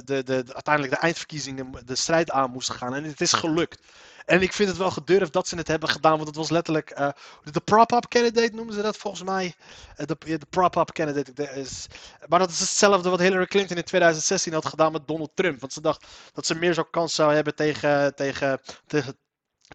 de, 0.05 0.23
de- 0.25 0.45
uiteindelijk 0.53 0.95
de 0.95 1.01
eindverkiezingen 1.01 1.73
de 1.85 1.97
strijd 1.97 2.31
aan 2.31 2.51
moesten 2.51 2.75
gaan. 2.75 2.95
En 2.95 3.05
het 3.05 3.21
is 3.21 3.33
gelukt. 3.33 3.83
En 4.24 4.42
ik 4.42 4.52
vind 4.52 4.68
het 4.68 4.78
wel 4.78 4.90
gedurfd 4.90 5.33
dat 5.33 5.48
ze 5.48 5.56
het 5.56 5.68
hebben 5.68 5.88
gedaan, 5.88 6.14
want 6.16 6.26
het 6.26 6.37
was 6.37 6.50
letterlijk 6.50 6.90
eh, 6.90 7.09
de 7.52 7.61
prop-up 7.61 8.09
candidate 8.09 8.54
noemen 8.54 8.74
ze 8.74 8.83
dat 8.83 8.96
volgens 8.96 9.22
mij. 9.22 9.54
Eh, 9.96 10.06
de, 10.06 10.16
de 10.18 10.46
prop-up 10.50 10.92
candidate 10.92 11.42
is. 11.42 11.87
Maar 12.28 12.38
dat 12.38 12.50
is 12.50 12.61
hetzelfde 12.61 13.11
wat 13.11 13.20
Hillary 13.20 13.46
Clinton 13.46 13.76
in 13.76 13.85
2016 13.85 14.52
had 14.52 14.66
gedaan 14.66 14.92
met 14.92 15.09
Donald 15.09 15.30
Trump. 15.35 15.61
Want 15.61 15.72
ze 15.72 15.80
dacht 15.80 16.06
dat 16.33 16.46
ze 16.46 16.54
meer 16.54 16.74
zo'n 16.74 16.90
kans 16.90 17.14
zou 17.14 17.35
hebben 17.35 17.54
tegen, 17.54 18.14
tegen, 18.14 18.61
tegen, 18.87 19.16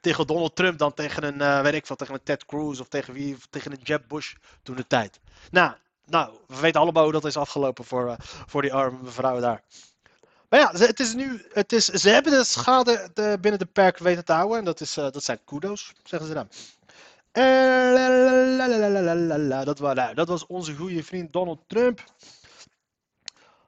tegen 0.02 0.28
Donald 0.28 0.56
Trump 0.56 0.78
dan 0.78 0.94
tegen 0.94 1.24
een, 1.24 1.42
eh, 1.42 1.62
weet 1.62 1.74
ik 1.74 1.86
wat, 1.86 1.98
tegen 1.98 2.14
een 2.14 2.24
Ted 2.24 2.46
Cruz 2.46 2.80
of 2.80 2.88
tegen 2.88 3.14
wie, 3.14 3.38
tegen 3.50 3.72
een 3.72 3.80
Jeb 3.84 4.04
Bush 4.08 4.34
toen 4.64 4.76
de 4.76 4.88
tijd. 4.88 5.20
Nou, 5.52 5.74
nou, 6.06 6.34
we 6.48 6.60
weten 6.60 6.82
allemaal 6.82 7.04
hoe 7.04 7.12
dat 7.12 7.26
is 7.26 7.38
afgelopen 7.38 7.86
voor, 7.86 8.16
voor 8.46 8.62
die 8.62 8.74
arme 8.74 8.98
mevrouw 9.02 9.40
daar. 9.40 9.64
Maar 10.56 10.74
ja, 10.74 10.86
het 10.86 11.00
is 11.00 11.14
nu, 11.14 11.46
het 11.54 11.72
is, 11.74 11.86
ze 11.86 12.10
hebben 12.10 12.32
de 12.32 12.44
schade 12.44 13.10
de, 13.14 13.38
binnen 13.42 13.60
de 13.60 13.66
perk 13.66 13.98
weten 13.98 14.26
te 14.26 14.34
houden. 14.34 14.58
En 14.58 14.66
dat, 14.66 14.82
is, 14.82 14.98
eh, 14.98 15.12
dat 15.12 15.24
zijn 15.24 15.40
kudo's, 15.46 15.94
zeggen 16.04 16.28
ze 16.28 16.34
dan. 16.34 16.48
Dat, 19.66 19.80
was, 19.80 19.96
nou, 19.96 20.14
dat 20.14 20.28
was 20.28 20.46
onze 20.46 20.76
goede 20.76 21.04
vriend 21.04 21.34
Donald 21.34 21.60
Trump. 21.68 22.04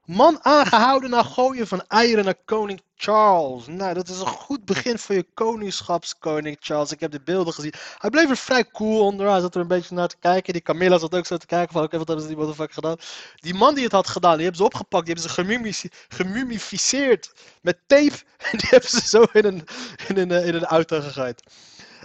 Man 0.08 0.40
aangehouden 0.42 1.10
na 1.10 1.24
gooien 1.24 1.68
van 1.68 1.84
eieren 1.88 2.26
naar 2.26 2.44
koning 2.46 2.82
Charles. 2.96 3.68
Nou, 3.68 3.94
dat 3.94 4.10
is 4.10 4.20
een 4.20 4.28
goed 4.28 4.66
begin 4.66 5.00
voor 5.00 5.16
je 5.16 5.26
koningschapskoning 5.34 6.58
Charles. 6.60 6.92
Ik 6.92 7.00
heb 7.00 7.12
de 7.12 7.22
beelden 7.22 7.54
gezien. 7.54 7.74
Hij 7.98 8.10
bleef 8.10 8.30
er 8.30 8.38
vrij 8.38 8.66
cool 8.72 9.06
onder. 9.06 9.30
Hij 9.30 9.40
zat 9.40 9.56
er 9.56 9.62
een 9.62 9.68
beetje 9.68 9.96
naar 9.96 10.08
te 10.08 10.18
kijken. 10.20 10.54
Die 10.54 10.62
Camilla 10.62 10.98
zat 10.98 11.16
ook 11.16 11.26
zo 11.26 11.38
te 11.38 11.46
kijken 11.46 11.74
van, 11.74 11.84
oké, 11.84 11.98
wat 11.98 12.08
hebben 12.08 12.26
ze 12.26 12.32
die 12.32 12.40
motherfucker 12.40 12.74
gedaan? 12.74 12.98
Die 13.36 13.54
man 13.54 13.76
die 13.76 13.84
het 13.84 13.92
had 13.92 14.08
gedaan, 14.08 14.34
die 14.34 14.42
hebben 14.42 14.58
ze 14.58 14.64
opgepakt. 14.64 15.06
Die 15.06 15.14
hebben 15.14 15.32
ze 15.32 15.90
gemummificeerd 16.08 17.34
met 17.62 17.78
tape. 17.88 18.18
En 18.52 18.58
die 18.58 18.68
hebben 18.70 18.90
ze 18.90 19.08
zo 19.08 19.24
in 19.34 19.46
een, 19.46 19.68
in 20.08 20.18
een, 20.18 20.32
eh, 20.32 20.48
in 20.48 20.56
een 20.56 20.66
auto 20.66 21.02
gegooid. 21.02 21.44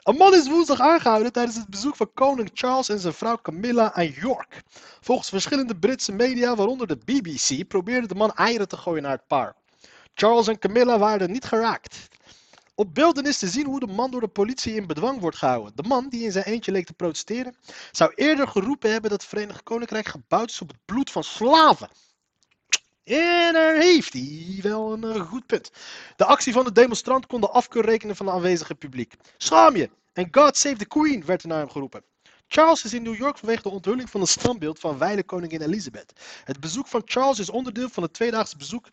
Een 0.02 0.16
man 0.16 0.34
is 0.34 0.48
woensdag 0.48 0.80
aangehouden 0.80 1.32
tijdens 1.32 1.56
het 1.56 1.68
bezoek 1.68 1.96
van 1.96 2.10
koning 2.14 2.50
Charles 2.54 2.88
en 2.88 2.98
zijn 2.98 3.12
vrouw 3.12 3.38
Camilla 3.42 3.92
aan 3.92 4.06
York. 4.06 4.62
Volgens 5.00 5.28
verschillende 5.28 5.76
Britse 5.76 6.12
media, 6.12 6.54
waaronder 6.56 6.86
de 6.86 6.98
BBC, 7.04 7.68
probeerde 7.68 8.06
de 8.06 8.14
man 8.14 8.32
eieren 8.34 8.68
te 8.68 8.76
gooien 8.76 9.02
naar 9.02 9.12
het 9.12 9.26
paar. 9.26 9.56
Charles 10.14 10.48
en 10.48 10.58
Camilla 10.58 10.98
waren 10.98 11.30
niet 11.30 11.44
geraakt. 11.44 12.08
Op 12.74 12.94
beelden 12.94 13.24
is 13.24 13.38
te 13.38 13.48
zien 13.48 13.66
hoe 13.66 13.80
de 13.80 13.86
man 13.86 14.10
door 14.10 14.20
de 14.20 14.28
politie 14.28 14.74
in 14.74 14.86
bedwang 14.86 15.20
wordt 15.20 15.36
gehouden. 15.36 15.72
De 15.76 15.82
man, 15.82 16.08
die 16.08 16.24
in 16.24 16.32
zijn 16.32 16.44
eentje 16.44 16.72
leek 16.72 16.86
te 16.86 16.92
protesteren, 16.92 17.56
zou 17.90 18.12
eerder 18.14 18.48
geroepen 18.48 18.90
hebben 18.90 19.10
dat 19.10 19.20
het 19.20 19.30
Verenigd 19.30 19.62
Koninkrijk 19.62 20.06
gebouwd 20.06 20.50
is 20.50 20.60
op 20.60 20.68
het 20.68 20.78
bloed 20.84 21.10
van 21.10 21.24
slaven. 21.24 21.88
En 23.04 23.52
daar 23.52 23.74
heeft 23.74 24.12
hij 24.12 24.58
wel 24.62 24.92
een 24.92 25.04
eh, 25.04 25.20
goed 25.20 25.46
punt. 25.46 25.70
De 26.16 26.24
actie 26.24 26.52
van 26.52 26.64
de 26.64 26.72
demonstrant 26.72 27.26
kon 27.26 27.40
de 27.40 27.48
afkeur 27.48 27.84
rekenen 27.84 28.16
van 28.16 28.26
het 28.26 28.34
aanwezige 28.34 28.74
publiek. 28.74 29.14
Schaam 29.36 29.76
je! 29.76 29.90
En 30.12 30.28
God 30.30 30.56
save 30.56 30.76
the 30.76 30.86
Queen 30.86 31.24
werd 31.24 31.42
er 31.42 31.48
naar 31.48 31.58
hem 31.58 31.70
geroepen. 31.70 32.04
Charles 32.46 32.84
is 32.84 32.92
in 32.92 33.02
New 33.02 33.16
York 33.16 33.38
vanwege 33.38 33.62
de 33.62 33.68
onthulling 33.68 34.10
van 34.10 34.20
een 34.20 34.26
standbeeld 34.26 34.78
van 34.78 34.98
wijle 34.98 35.22
koningin 35.22 35.62
Elizabeth. 35.62 36.12
Het 36.44 36.60
bezoek 36.60 36.86
van 36.86 37.02
Charles 37.04 37.38
is 37.38 37.50
onderdeel 37.50 37.88
van 37.88 38.02
het 38.02 38.12
tweedaagse 38.12 38.56
bezoek 38.56 38.88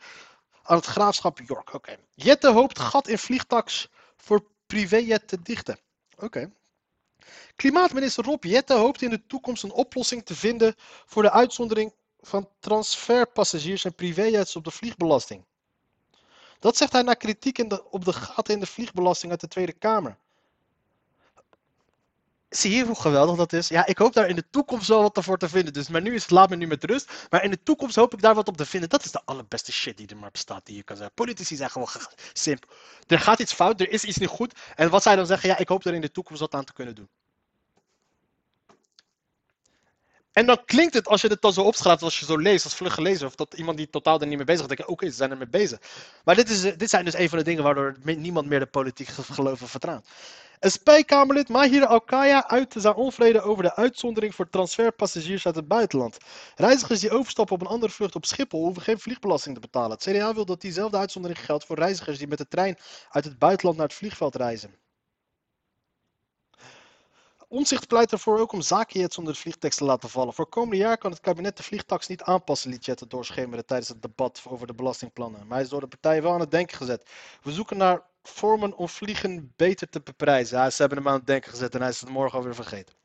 aan 0.64 0.78
het 0.78 0.86
graafschap 0.86 1.40
York. 1.46 1.74
Oké. 1.74 1.96
Jette 2.16 2.52
hoopt 2.52 2.80
gat 2.80 3.08
in 3.08 3.18
vliegtax 3.18 3.90
voor 4.18 4.46
privéjet 4.66 5.28
te 5.28 5.42
dichten. 5.42 5.80
Oké. 6.18 6.52
Klimaatminister 7.56 8.24
Rob 8.24 8.44
Jette 8.44 8.74
hoopt 8.74 9.02
in 9.02 9.10
de 9.10 9.26
toekomst 9.28 9.64
een 9.64 9.72
oplossing 9.72 10.26
te 10.26 10.36
vinden 10.36 10.76
voor 11.06 11.24
de 11.24 11.32
uitzondering 11.32 11.94
van 12.22 12.50
transferpassagiers 12.60 13.86
en 13.86 13.96
privéjets 13.96 14.56
op 14.56 14.64
de 14.64 14.72
vliegbelasting. 14.72 15.44
Dat 16.60 16.78
zegt 16.78 16.92
hij 16.92 17.02
na 17.02 17.14
kritiek 17.14 17.58
in 17.58 17.82
op 17.92 18.06
de 18.06 18.14
gaten 18.14 18.54
in 18.54 18.60
de 18.60 18.66
vliegbelasting 18.66 19.32
uit 19.32 19.42
de 19.42 19.48
Tweede 19.48 19.74
Kamer. 19.74 20.18
Zie 22.50 22.76
je 22.76 22.86
hoe 22.86 22.96
geweldig 22.96 23.36
dat 23.36 23.54
is? 23.54 23.68
Ja, 23.68 23.86
ik 23.86 23.98
hoop 23.98 24.14
daar 24.14 24.30
in 24.30 24.36
de 24.36 24.50
toekomst 24.50 24.88
wel 24.88 25.02
wat 25.02 25.24
voor 25.24 25.38
te 25.38 25.50
vinden. 25.50 25.74
Dus, 25.74 25.88
maar 25.88 26.02
nu 26.02 26.14
is 26.14 26.22
het 26.22 26.32
laat 26.32 26.50
me 26.50 26.56
nu 26.56 26.68
met 26.68 26.84
rust. 26.84 27.28
Maar 27.30 27.44
in 27.44 27.52
de 27.52 27.64
toekomst 27.64 27.96
hoop 27.96 28.14
ik 28.14 28.22
daar 28.22 28.36
wat 28.36 28.48
op 28.48 28.58
te 28.58 28.66
vinden. 28.66 28.90
Dat 28.90 29.06
is 29.06 29.12
de 29.12 29.22
allerbeste 29.26 29.72
shit 29.72 29.98
die 29.98 30.08
er 30.08 30.18
maar 30.18 30.32
bestaat 30.32 30.66
die 30.66 30.76
je 30.76 30.84
kan 30.84 30.96
zeggen. 30.96 31.16
Politici 31.16 31.56
zijn 31.56 31.70
gewoon 31.70 31.88
ge- 31.88 32.10
simpel. 32.34 32.70
Er 33.08 33.20
gaat 33.20 33.40
iets 33.40 33.54
fout, 33.54 33.82
er 33.82 33.90
is 33.92 34.04
iets 34.04 34.18
niet 34.18 34.30
goed. 34.30 34.60
En 34.76 34.90
wat 34.90 35.04
zij 35.04 35.16
dan 35.16 35.26
zeggen, 35.26 35.50
ja, 35.50 35.58
ik 35.58 35.68
hoop 35.68 35.86
er 35.86 35.94
in 35.94 36.02
de 36.02 36.12
toekomst 36.12 36.42
wat 36.42 36.54
aan 36.54 36.64
te 36.66 36.74
kunnen 36.74 36.96
doen. 36.96 37.10
En 40.40 40.46
dan 40.46 40.66
klinkt 40.66 40.94
het, 40.94 41.08
als 41.08 41.22
je 41.22 41.28
het 41.28 41.42
dan 41.42 41.54
zo 41.54 41.62
opschrijft, 41.62 42.02
als 42.02 42.20
je 42.20 42.26
zo 42.26 42.38
leest, 42.38 42.64
als 42.64 42.76
vlugge 42.76 43.02
lezer, 43.02 43.28
of 43.28 43.36
dat 43.36 43.54
iemand 43.54 43.78
die 43.78 43.90
totaal 43.90 44.22
er 44.22 44.28
niet 44.28 44.38
mee 44.38 44.46
bezig 44.46 44.62
is, 44.62 44.68
denk 44.68 44.80
je, 44.80 44.88
oké, 44.88 45.06
ze 45.06 45.16
zijn 45.16 45.32
er 45.32 45.38
mee 45.38 45.48
bezig. 45.48 45.80
Maar 46.24 46.36
dit, 46.36 46.50
is, 46.50 46.62
dit 46.62 46.90
zijn 46.90 47.06
dus 47.06 47.14
een 47.14 47.30
van 47.30 47.38
de 47.38 47.44
dingen 47.44 47.64
waardoor 47.64 47.98
niemand 48.04 48.48
meer 48.48 48.60
de 48.60 48.66
politiek 48.66 49.08
ge- 49.16 49.34
gelooft 49.34 49.62
of 49.62 49.70
vertrouwt. 49.72 50.08
SP-Kamerlid 50.60 51.50
Mahir 51.50 51.86
Alkaya 51.86 52.48
uitte 52.48 52.80
zijn 52.80 52.94
onvrede 52.94 53.42
over 53.42 53.64
de 53.64 53.76
uitzondering 53.76 54.36
voor 54.36 54.50
transferpassagiers 54.50 55.46
uit 55.46 55.56
het 55.56 55.68
buitenland. 55.68 56.18
Reizigers 56.56 57.00
die 57.00 57.12
overstappen 57.12 57.56
op 57.56 57.62
een 57.62 57.68
andere 57.68 57.92
vlucht 57.92 58.16
op 58.16 58.26
Schiphol 58.26 58.64
hoeven 58.64 58.82
geen 58.82 59.00
vliegbelasting 59.00 59.56
te 59.56 59.62
betalen. 59.62 59.92
Het 59.92 60.04
CDA 60.10 60.34
wil 60.34 60.46
dat 60.46 60.62
diezelfde 60.62 60.98
uitzondering 60.98 61.46
geldt 61.46 61.66
voor 61.66 61.76
reizigers 61.76 62.18
die 62.18 62.28
met 62.28 62.38
de 62.38 62.48
trein 62.48 62.78
uit 63.10 63.24
het 63.24 63.40
buitenland 63.40 63.78
naar 63.78 63.88
het 63.88 63.96
vliegveld 63.96 64.36
reizen. 64.36 64.76
Omzicht 67.52 67.88
pleit 67.88 68.12
ervoor 68.12 68.40
ook 68.40 68.52
om 68.52 68.62
zakenjets 68.62 69.18
onder 69.18 69.34
de 69.34 69.40
vliegtekst 69.40 69.78
te 69.78 69.84
laten 69.84 70.10
vallen. 70.10 70.34
Voor 70.34 70.50
komende 70.50 70.78
jaar 70.78 70.98
kan 70.98 71.12
het 71.12 71.20
kabinet 71.20 71.58
de 71.58 71.64
vliegtax 71.64 72.08
niet 72.08 72.22
aanpassen, 72.22 72.70
liet 72.70 72.86
Jette 72.86 73.08
doorschemeren 73.08 73.66
tijdens 73.66 73.90
het 73.90 74.02
debat 74.02 74.42
over 74.48 74.68
de 74.68 74.74
belastingplannen. 74.74 75.40
Maar 75.40 75.56
hij 75.56 75.62
is 75.62 75.70
door 75.70 75.80
de 75.80 75.88
partijen 75.88 76.24
wel 76.24 76.34
aan 76.34 76.40
het 76.40 76.52
denken 76.52 76.78
gezet. 76.78 77.10
We 77.42 77.52
zoeken 77.52 77.78
naar 77.78 78.02
vormen 78.24 78.76
om 78.76 78.90
vliegen 78.90 79.54
beter 79.56 79.90
te 79.90 80.02
beprijzen. 80.02 80.58
Ja, 80.58 80.70
ze 80.70 80.82
hebben 80.82 80.98
hem 80.98 81.08
aan 81.08 81.14
het 81.14 81.28
denken 81.28 81.50
gezet 81.50 81.74
en 81.74 81.82
hij 81.82 81.90
is 81.90 82.00
het 82.00 82.10
morgen 82.10 82.38
alweer 82.38 82.56
vergeten. 82.56 82.96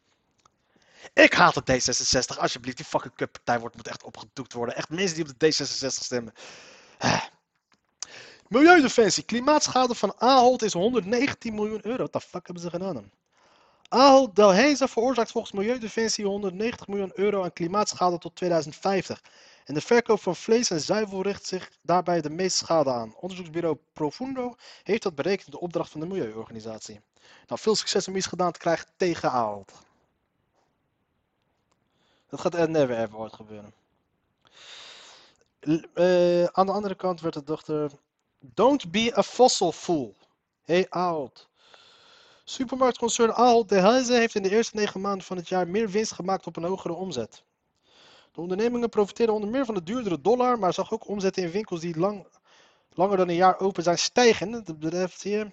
Ik 1.12 1.33
haat 1.33 1.54
het 1.54 1.70
D66. 1.70 2.38
Alsjeblieft, 2.38 2.76
die 2.76 2.87
fucking 2.87 3.14
kutpartij 3.14 3.61
wordt, 3.61 3.76
moet 3.76 3.88
echt 3.88 4.02
opgedoekt 4.02 4.52
worden. 4.52 4.76
Echt 4.76 4.88
mensen 4.88 5.16
die 5.16 5.24
op 5.24 5.38
de 5.38 5.46
D66 5.46 5.87
stemmen. 5.87 6.33
Ah. 6.98 7.24
Milieudefensie. 8.48 9.24
Klimaatschade 9.24 9.94
van 9.94 10.14
Ahold 10.18 10.62
is 10.62 10.72
119 10.72 11.54
miljoen 11.54 11.87
euro. 11.87 12.02
Wat 12.02 12.12
de 12.12 12.20
fuck 12.20 12.46
hebben 12.46 12.62
ze 12.62 12.70
gedaan 12.70 13.11
Ahold 13.94 14.37
Delhaize 14.37 14.88
veroorzaakt 14.88 15.30
volgens 15.30 15.52
Milieudefensie 15.52 16.26
190 16.26 16.87
miljoen 16.87 17.12
euro 17.14 17.42
aan 17.42 17.52
klimaatschade 17.52 18.18
tot 18.18 18.37
2050. 18.37 19.22
En 19.64 19.74
de 19.74 19.80
verkoop 19.80 20.20
van 20.20 20.37
vlees 20.37 20.70
en 20.70 20.80
zuivel 20.80 21.22
richt 21.22 21.46
zich 21.46 21.70
daarbij 21.83 22.20
de 22.20 22.30
meeste 22.30 22.64
schade 22.64 22.90
aan. 22.90 23.14
Onderzoeksbureau 23.16 23.78
Profundo 23.92 24.54
heeft 24.83 25.02
dat 25.02 25.14
berekend 25.14 25.50
de 25.50 25.61
opdracht 25.61 25.90
van 25.90 26.00
de 26.00 26.07
Milieuorganisatie. 26.07 27.00
Nou, 27.46 27.61
veel 27.61 27.74
succes 27.74 28.09
om 28.09 28.16
iets 28.16 28.26
gedaan 28.26 28.52
te 28.52 28.59
krijgen 28.59 28.87
tegen 28.96 29.30
Ahold. 29.30 29.72
Dat 32.28 32.40
gaat 32.40 32.54
er 32.54 32.70
never 32.70 32.98
ever 32.98 33.16
ooit 33.16 33.33
gebeuren. 33.33 33.74
Eh, 35.94 36.44
aan 36.44 36.66
de 36.66 36.72
andere 36.72 36.94
kant 36.94 37.20
werd 37.20 37.35
de 37.35 37.44
dochter... 37.44 37.90
Don't 38.38 38.90
be 38.90 39.12
a 39.16 39.22
fossil 39.22 39.72
fool. 39.72 40.16
Hey 40.64 40.87
Ahold. 40.88 41.48
Supermarktconcern 42.44 43.33
Ahold 43.33 43.68
Delhaize 43.68 44.12
heeft 44.12 44.35
in 44.35 44.42
de 44.42 44.50
eerste 44.50 44.76
negen 44.76 45.00
maanden 45.00 45.26
van 45.26 45.37
het 45.37 45.48
jaar 45.48 45.68
meer 45.68 45.88
winst 45.88 46.12
gemaakt 46.12 46.46
op 46.46 46.57
een 46.57 46.64
hogere 46.64 46.94
omzet. 46.94 47.44
De 48.33 48.40
ondernemingen 48.40 48.88
profiteerden 48.88 49.35
onder 49.35 49.50
meer 49.50 49.64
van 49.64 49.74
de 49.74 49.83
duurdere 49.83 50.20
dollar, 50.20 50.59
maar 50.59 50.72
zag 50.74 50.92
ook 50.92 51.09
omzetten 51.09 51.42
in 51.42 51.50
winkels 51.50 51.80
die 51.80 51.98
lang, 51.98 52.26
langer 52.92 53.16
dan 53.16 53.28
een 53.28 53.35
jaar 53.35 53.61
open 53.61 53.83
zijn 53.83 53.98
stijgen. 53.98 54.52
Het 54.52 54.78
bedrijf 54.78 55.22
hier 55.22 55.52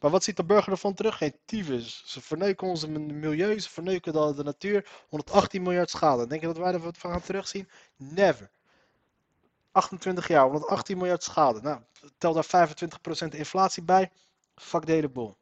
Maar 0.00 0.10
wat 0.10 0.24
ziet 0.24 0.36
de 0.36 0.44
burger 0.44 0.72
ervan 0.72 0.94
terug? 0.94 1.16
Geen 1.16 1.36
tyfus. 1.44 2.02
Ze 2.06 2.20
verneuken 2.20 2.92
m- 2.92 3.18
milieu, 3.20 3.58
ze 3.58 3.70
verneuken 3.70 4.12
de, 4.12 4.34
de 4.36 4.42
natuur. 4.44 4.88
118 5.08 5.62
miljard 5.62 5.90
schade. 5.90 6.26
Denk 6.26 6.40
je 6.40 6.46
dat 6.46 6.56
wij 6.58 6.72
er 6.72 6.80
wat 6.80 6.98
van 6.98 7.10
gaan 7.10 7.22
terugzien? 7.22 7.68
Never. 7.96 8.50
28 9.72 10.28
jaar, 10.28 10.42
118 10.42 10.96
miljard 10.96 11.22
schade. 11.22 11.60
Nou, 11.60 11.80
tel 12.18 12.32
daar 12.32 12.68
25% 13.24 13.28
inflatie 13.28 13.82
bij. 13.82 14.10
Fuck 14.54 14.86
de 14.86 14.92
hele 14.92 15.08
boel. 15.08 15.36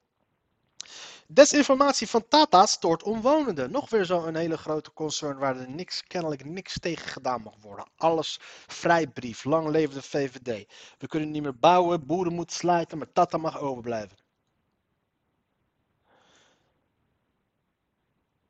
Desinformatie 1.27 2.09
van 2.09 2.29
Tata 2.29 2.67
stoort 2.67 3.03
omwonenden. 3.03 3.71
Nog 3.71 3.91
weer 3.91 4.05
zo'n 4.05 4.35
hele 4.35 4.59
grote 4.59 4.93
concern 4.93 5.39
waar 5.39 5.57
er 5.57 5.71
niks, 5.71 6.03
kennelijk 6.03 6.45
niks 6.45 6.79
tegen 6.79 7.09
gedaan 7.09 7.43
mag 7.43 7.55
worden. 7.61 7.87
Alles 7.97 8.39
vrijbrief. 8.67 9.45
Lang 9.45 9.69
leven 9.69 9.95
de 9.95 10.03
VVD. 10.03 10.67
We 10.99 11.07
kunnen 11.07 11.31
niet 11.31 11.43
meer 11.43 11.59
bouwen, 11.59 12.07
boeren 12.07 12.33
moeten 12.33 12.57
slijten, 12.57 12.99
maar 12.99 13.13
Tata 13.13 13.39
mag 13.39 13.59
overblijven. 13.59 14.17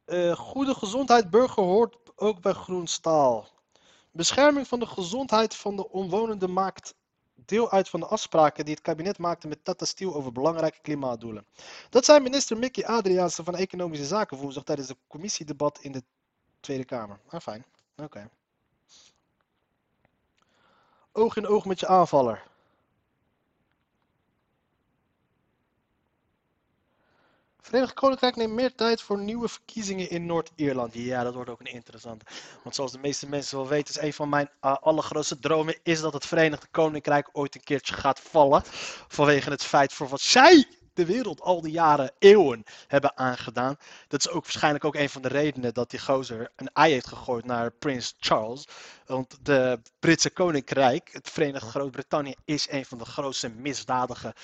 Eh, 0.04 0.36
goede 0.36 0.74
gezondheid 0.74 1.30
burger 1.30 1.62
hoort 1.62 1.96
ook 2.16 2.40
bij 2.40 2.52
Groenstaal. 2.52 3.48
Bescherming 4.10 4.68
van 4.68 4.78
de 4.78 4.86
gezondheid 4.86 5.54
van 5.54 5.76
de 5.76 5.90
omwonenden 5.90 6.52
maakt 6.52 6.94
deel 7.46 7.70
uit 7.70 7.88
van 7.88 8.00
de 8.00 8.06
afspraken 8.06 8.64
die 8.64 8.74
het 8.74 8.82
kabinet 8.82 9.18
maakte 9.18 9.48
met 9.48 9.64
Tata 9.64 9.84
Steel 9.84 10.14
over 10.14 10.32
belangrijke 10.32 10.80
klimaatdoelen. 10.80 11.46
Dat 11.90 12.04
zei 12.04 12.20
minister 12.20 12.58
Mickey 12.58 12.86
Adriaanse 12.86 13.44
van 13.44 13.56
Economische 13.56 14.06
Zaken 14.06 14.36
woensdag 14.36 14.64
tijdens 14.64 14.88
het 14.88 14.98
commissiedebat 15.06 15.78
in 15.80 15.92
de 15.92 16.02
Tweede 16.60 16.84
Kamer. 16.84 17.20
Ah, 17.28 17.40
fijn. 17.40 17.64
Oké. 17.96 18.30
Oog 21.12 21.36
in 21.36 21.46
oog 21.46 21.64
met 21.64 21.80
je 21.80 21.86
aanvaller. 21.86 22.52
Verenigd 27.64 27.94
Koninkrijk 27.94 28.36
neemt 28.36 28.52
meer 28.52 28.74
tijd 28.74 29.02
voor 29.02 29.18
nieuwe 29.18 29.48
verkiezingen 29.48 30.10
in 30.10 30.26
Noord-Ierland. 30.26 30.94
Ja, 30.94 31.22
dat 31.22 31.34
wordt 31.34 31.50
ook 31.50 31.60
een 31.60 31.72
interessante. 31.72 32.24
Want 32.62 32.74
zoals 32.74 32.92
de 32.92 32.98
meeste 32.98 33.28
mensen 33.28 33.56
wel 33.56 33.68
weten, 33.68 33.94
is 33.94 34.00
een 34.00 34.12
van 34.12 34.28
mijn 34.28 34.50
uh, 34.62 34.76
allergrootste 34.80 35.38
dromen 35.38 35.78
is 35.82 36.00
dat 36.00 36.12
het 36.12 36.26
Verenigd 36.26 36.68
Koninkrijk 36.70 37.28
ooit 37.32 37.54
een 37.54 37.64
keertje 37.64 37.94
gaat 37.94 38.20
vallen. 38.20 38.62
Vanwege 39.08 39.50
het 39.50 39.64
feit 39.64 39.92
voor 39.92 40.08
wat 40.08 40.20
zij 40.20 40.66
de 40.94 41.04
wereld 41.04 41.40
al 41.40 41.60
die 41.60 41.72
jaren, 41.72 42.12
eeuwen 42.18 42.64
hebben 42.86 43.16
aangedaan. 43.16 43.76
Dat 44.08 44.20
is 44.20 44.30
ook 44.30 44.42
waarschijnlijk 44.42 44.84
ook 44.84 44.94
een 44.94 45.10
van 45.10 45.22
de 45.22 45.28
redenen 45.28 45.74
dat 45.74 45.90
die 45.90 46.00
gozer 46.00 46.52
een 46.56 46.70
ei 46.72 46.92
heeft 46.92 47.08
gegooid 47.08 47.44
naar 47.44 47.70
Prins 47.70 48.14
Charles. 48.18 48.68
Want 49.06 49.36
de 49.42 49.80
Britse 49.98 50.30
Koninkrijk, 50.30 51.08
het 51.12 51.30
Verenigd 51.30 51.66
Groot-Brittannië, 51.66 52.34
is 52.44 52.70
een 52.70 52.84
van 52.84 52.98
de 52.98 53.04
grootste 53.04 53.48
misdadige 53.48 54.34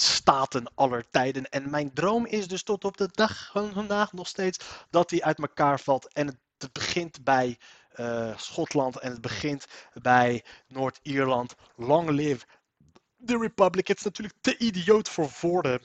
staten 0.00 0.72
aller 0.74 1.10
tijden. 1.10 1.48
En 1.48 1.70
mijn 1.70 1.92
droom 1.92 2.26
is 2.26 2.48
dus 2.48 2.62
tot 2.62 2.84
op 2.84 2.96
de 2.96 3.08
dag 3.12 3.50
van 3.52 3.72
vandaag 3.72 4.12
nog 4.12 4.28
steeds 4.28 4.58
dat 4.90 5.08
die 5.08 5.24
uit 5.24 5.38
elkaar 5.38 5.80
valt. 5.80 6.12
En 6.12 6.26
het, 6.26 6.72
begint 6.72 7.24
bij 7.24 7.58
uh, 7.96 8.38
Schotland 8.38 8.98
en 8.98 9.10
het 9.12 9.20
begint 9.20 9.66
bij 9.92 10.44
Noord-Ierland. 10.68 11.54
Long 11.76 12.08
live 12.08 12.46
the 13.24 13.38
Republic. 13.38 13.88
Het 13.88 13.98
is 13.98 14.04
natuurlijk 14.04 14.34
te 14.40 14.58
idioot 14.58 15.08
voor 15.08 15.30
woorden 15.40 15.80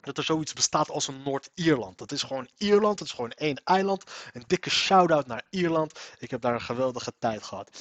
dat 0.00 0.18
er 0.18 0.24
zoiets 0.24 0.52
bestaat 0.52 0.90
als 0.90 1.08
een 1.08 1.22
Noord-Ierland. 1.22 1.98
Dat 1.98 2.12
is 2.12 2.22
gewoon 2.22 2.48
Ierland, 2.56 2.98
het 2.98 3.08
is 3.08 3.14
gewoon 3.14 3.30
één 3.30 3.60
eiland. 3.64 4.04
Een 4.32 4.44
dikke 4.46 4.70
shout-out 4.70 5.26
naar 5.26 5.46
Ierland. 5.50 6.00
Ik 6.18 6.30
heb 6.30 6.40
daar 6.40 6.54
een 6.54 6.60
geweldige 6.60 7.12
tijd 7.18 7.42
gehad. 7.42 7.78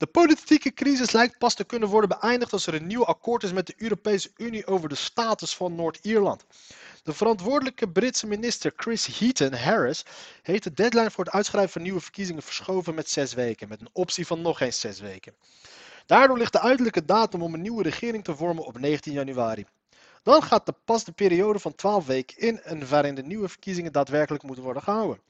De 0.00 0.06
politieke 0.06 0.72
crisis 0.72 1.10
lijkt 1.10 1.38
pas 1.38 1.54
te 1.54 1.64
kunnen 1.64 1.88
worden 1.88 2.18
beëindigd 2.20 2.52
als 2.52 2.66
er 2.66 2.74
een 2.74 2.86
nieuw 2.86 3.04
akkoord 3.04 3.42
is 3.42 3.52
met 3.52 3.66
de 3.66 3.74
Europese 3.76 4.30
Unie 4.36 4.66
over 4.66 4.88
de 4.88 4.94
status 4.94 5.56
van 5.56 5.74
Noord-Ierland. 5.74 6.44
De 7.02 7.12
verantwoordelijke 7.12 7.88
Britse 7.88 8.26
minister 8.26 8.72
Chris 8.76 9.18
Heaton 9.18 9.54
Harris 9.54 10.04
heeft 10.42 10.62
de 10.62 10.72
deadline 10.72 11.10
voor 11.10 11.24
het 11.24 11.34
uitschrijven 11.34 11.72
van 11.72 11.82
nieuwe 11.82 12.00
verkiezingen 12.00 12.42
verschoven 12.42 12.94
met 12.94 13.10
zes 13.10 13.34
weken, 13.34 13.68
met 13.68 13.80
een 13.80 13.88
optie 13.92 14.26
van 14.26 14.42
nog 14.42 14.60
eens 14.60 14.80
zes 14.80 15.00
weken. 15.00 15.34
Daardoor 16.06 16.38
ligt 16.38 16.52
de 16.52 16.60
uiterlijke 16.60 17.04
datum 17.04 17.42
om 17.42 17.54
een 17.54 17.62
nieuwe 17.62 17.82
regering 17.82 18.24
te 18.24 18.36
vormen 18.36 18.64
op 18.64 18.78
19 18.78 19.12
januari. 19.12 19.66
Dan 20.22 20.42
gaat 20.42 20.66
de 20.66 20.74
pas 20.84 21.04
de 21.04 21.12
periode 21.12 21.58
van 21.58 21.74
12 21.74 22.06
weken 22.06 22.38
in 22.38 22.62
en 22.62 22.88
waarin 22.88 23.14
de 23.14 23.22
nieuwe 23.22 23.48
verkiezingen 23.48 23.92
daadwerkelijk 23.92 24.42
moeten 24.42 24.64
worden 24.64 24.82
gehouden. 24.82 25.20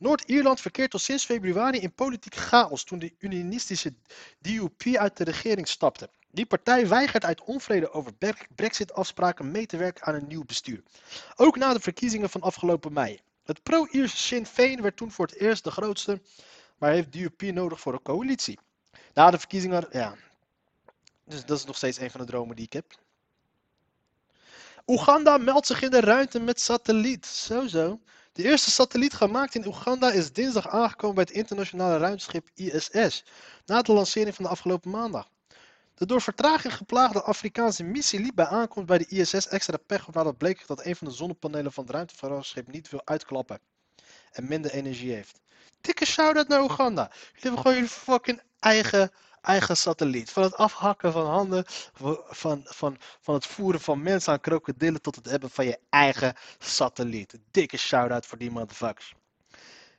Noord-Ierland 0.00 0.60
verkeert 0.60 0.92
al 0.92 0.98
sinds 0.98 1.24
februari 1.24 1.78
in 1.78 1.92
politieke 1.92 2.38
chaos 2.38 2.84
toen 2.84 2.98
de 2.98 3.14
unionistische 3.18 3.94
DUP 4.38 4.82
uit 4.96 5.16
de 5.16 5.24
regering 5.24 5.68
stapte. 5.68 6.10
Die 6.30 6.46
partij 6.46 6.88
weigert 6.88 7.24
uit 7.24 7.44
onvrede 7.44 7.92
over 7.92 8.12
Brexit-afspraken 8.54 9.50
mee 9.50 9.66
te 9.66 9.76
werken 9.76 10.04
aan 10.06 10.14
een 10.14 10.26
nieuw 10.26 10.44
bestuur. 10.44 10.82
Ook 11.36 11.56
na 11.56 11.72
de 11.72 11.80
verkiezingen 11.80 12.30
van 12.30 12.40
afgelopen 12.40 12.92
mei. 12.92 13.20
Het 13.44 13.62
pro-Ierse 13.62 14.16
Sinn 14.16 14.46
Féin 14.46 14.82
werd 14.82 14.96
toen 14.96 15.10
voor 15.10 15.26
het 15.26 15.36
eerst 15.36 15.64
de 15.64 15.70
grootste, 15.70 16.20
maar 16.78 16.90
heeft 16.90 17.12
DUP 17.12 17.42
nodig 17.42 17.80
voor 17.80 17.92
een 17.92 18.02
coalitie. 18.02 18.58
Na 19.14 19.30
de 19.30 19.38
verkiezingen, 19.38 19.86
ja. 19.90 20.14
Dus 21.24 21.44
dat 21.44 21.58
is 21.58 21.64
nog 21.64 21.76
steeds 21.76 21.98
een 21.98 22.10
van 22.10 22.20
de 22.20 22.26
dromen 22.26 22.56
die 22.56 22.64
ik 22.64 22.72
heb. 22.72 22.98
Oeganda 24.86 25.38
meldt 25.38 25.66
zich 25.66 25.82
in 25.82 25.90
de 25.90 26.00
ruimte 26.00 26.40
met 26.40 26.60
satelliet. 26.60 27.26
Zo 27.26 27.66
zo. 27.66 28.00
De 28.32 28.42
eerste 28.42 28.70
satelliet 28.70 29.14
gemaakt 29.14 29.54
in 29.54 29.66
Oeganda 29.66 30.10
is 30.10 30.32
dinsdag 30.32 30.68
aangekomen 30.68 31.14
bij 31.14 31.24
het 31.24 31.32
internationale 31.32 31.98
ruimteschip 31.98 32.48
ISS, 32.54 33.24
na 33.66 33.82
de 33.82 33.92
lancering 33.92 34.34
van 34.34 34.44
de 34.44 34.50
afgelopen 34.50 34.90
maandag. 34.90 35.28
De 35.94 36.06
door 36.06 36.22
vertraging 36.22 36.74
geplaagde 36.74 37.22
Afrikaanse 37.22 37.82
missie 37.82 38.20
liep 38.20 38.34
bij 38.34 38.46
aankomst 38.46 38.88
bij 38.88 38.98
de 38.98 39.06
ISS 39.06 39.48
extra 39.48 39.76
pech 39.76 40.08
op 40.08 40.38
bleek 40.38 40.66
dat 40.66 40.84
een 40.84 40.96
van 40.96 41.06
de 41.06 41.12
zonnepanelen 41.12 41.72
van 41.72 41.84
het 41.84 41.92
ruimtevaartschip 41.92 42.66
niet 42.72 42.90
wil 42.90 43.02
uitklappen 43.04 43.60
en 44.32 44.48
minder 44.48 44.70
energie 44.70 45.12
heeft. 45.12 45.40
Dikke 45.80 46.04
shout-out 46.04 46.48
naar 46.48 46.62
Oeganda. 46.62 47.10
Jullie 47.12 47.40
hebben 47.40 47.60
gewoon 47.60 47.74
jullie 47.74 47.90
fucking 47.90 48.40
eigen, 48.58 49.10
eigen 49.40 49.76
satelliet. 49.76 50.30
Van 50.30 50.42
het 50.42 50.56
afhakken 50.56 51.12
van 51.12 51.26
handen, 51.26 51.64
van, 52.28 52.60
van, 52.64 52.96
van 53.20 53.34
het 53.34 53.46
voeren 53.46 53.80
van 53.80 54.02
mensen 54.02 54.32
aan 54.32 54.40
krokodillen 54.40 55.02
tot 55.02 55.16
het 55.16 55.30
hebben 55.30 55.50
van 55.50 55.64
je 55.64 55.78
eigen 55.88 56.34
satelliet. 56.58 57.38
Dikke 57.50 57.76
shout-out 57.76 58.26
voor 58.26 58.38
die 58.38 58.50
motherfuckers. 58.50 59.14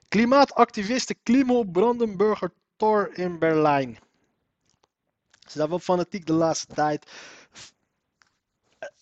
Klimaatactiviste 0.07 1.13
Klimo 1.23 1.63
Brandenburger 1.63 2.51
Tor 2.75 3.17
in 3.17 3.39
Berlijn. 3.39 3.99
Ze 5.29 5.57
zijn 5.57 5.69
wel 5.69 5.79
fanatiek 5.79 6.25
de 6.25 6.33
laatste 6.33 6.73
tijd. 6.73 7.11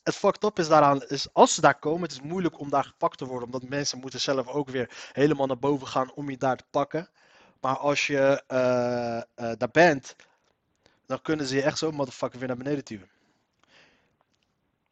Het 0.04 0.15
fucked 0.15 0.43
up 0.43 0.60
is 0.60 0.67
daaraan, 0.67 1.04
is 1.04 1.34
als 1.34 1.54
ze 1.54 1.62
daar 1.62 1.80
komen, 1.80 2.02
het 2.02 2.12
is 2.12 2.21
moeilijk 2.21 2.60
om 2.60 2.69
daar 2.69 2.84
gepakt 2.84 3.17
te 3.17 3.25
worden. 3.25 3.45
Omdat 3.45 3.69
mensen 3.69 3.99
moeten 3.99 4.19
zelf 4.19 4.47
ook 4.47 4.69
weer 4.69 5.10
helemaal 5.12 5.47
naar 5.47 5.60
boven 5.60 5.88
gaan 5.88 6.12
om 6.13 6.30
je 6.30 6.38
daar 6.38 6.58
te 6.58 6.65
pakken. 6.69 7.10
Maar 7.62 7.78
als 7.78 8.08
je 8.08 8.43
uh, 8.47 9.45
uh, 9.45 9.56
daar 9.58 9.71
bent, 9.71 10.15
dan 11.10 11.22
kunnen 11.22 11.45
ze 11.45 11.56
je 11.56 11.62
echt 11.62 11.78
zo 11.78 11.91
motherfucker 11.91 12.39
weer 12.39 12.48
naar 12.48 12.58
beneden 12.58 12.86
duwen. 12.86 13.10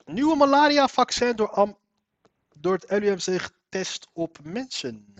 Nieuwe 0.06 0.36
malaria 0.36 0.88
vaccin 0.88 1.36
door, 1.36 1.76
door 2.54 2.74
het 2.74 2.86
LUMC 2.90 3.42
getest 3.42 4.08
op 4.14 4.38
mensen. 4.44 5.16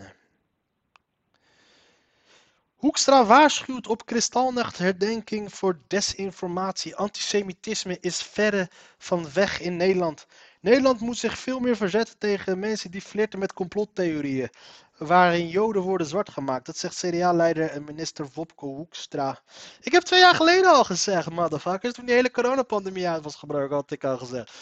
Hoekstra 2.74 3.24
waarschuwt 3.24 3.86
op 3.86 4.06
Kristalnacht 4.06 4.78
herdenking 4.78 5.54
voor 5.54 5.80
desinformatie. 5.86 6.96
Antisemitisme 6.96 7.98
is 8.00 8.22
verre 8.22 8.70
van 8.98 9.32
weg 9.32 9.60
in 9.60 9.76
Nederland. 9.76 10.26
Nederland 10.60 11.00
moet 11.00 11.18
zich 11.18 11.38
veel 11.38 11.60
meer 11.60 11.76
verzetten 11.76 12.18
tegen 12.18 12.58
mensen 12.58 12.90
die 12.90 13.00
flirten 13.00 13.38
met 13.38 13.52
complottheorieën. 13.52 14.50
Waarin 14.98 15.48
Joden 15.48 15.82
worden 15.82 16.06
zwart 16.06 16.30
gemaakt. 16.30 16.66
Dat 16.66 16.76
zegt 16.76 16.96
CDA-leider 16.96 17.70
en 17.70 17.84
minister 17.84 18.26
Wopke 18.34 18.64
Hoekstra. 18.64 19.40
Ik 19.80 19.92
heb 19.92 20.02
twee 20.02 20.20
jaar 20.20 20.34
geleden 20.34 20.70
al 20.70 20.84
gezegd, 20.84 21.30
motherfuckers. 21.30 21.94
Toen 21.94 22.06
die 22.06 22.14
hele 22.14 22.30
coronapandemie 22.30 23.08
uit 23.08 23.22
was 23.22 23.36
gebruikt, 23.36 23.72
had 23.72 23.90
ik 23.90 24.04
al 24.04 24.18
gezegd. 24.18 24.52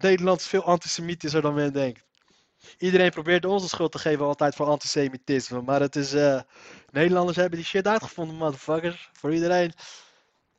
Nederland 0.00 0.40
is 0.40 0.46
veel 0.46 0.64
antisemitischer 0.64 1.42
dan 1.42 1.54
men 1.54 1.72
denkt. 1.72 2.04
Iedereen 2.78 3.10
probeert 3.10 3.44
ons 3.44 3.62
de 3.62 3.68
schuld 3.68 3.92
te 3.92 3.98
geven 3.98 4.24
altijd 4.24 4.54
voor 4.54 4.66
antisemitisme. 4.66 5.62
Maar 5.62 5.80
het 5.80 5.96
is. 5.96 6.14
Uh, 6.14 6.40
Nederlanders 6.90 7.36
hebben 7.36 7.58
die 7.58 7.66
shit 7.66 7.86
uitgevonden, 7.86 8.36
motherfuckers. 8.36 9.10
Voor 9.12 9.34
iedereen. 9.34 9.72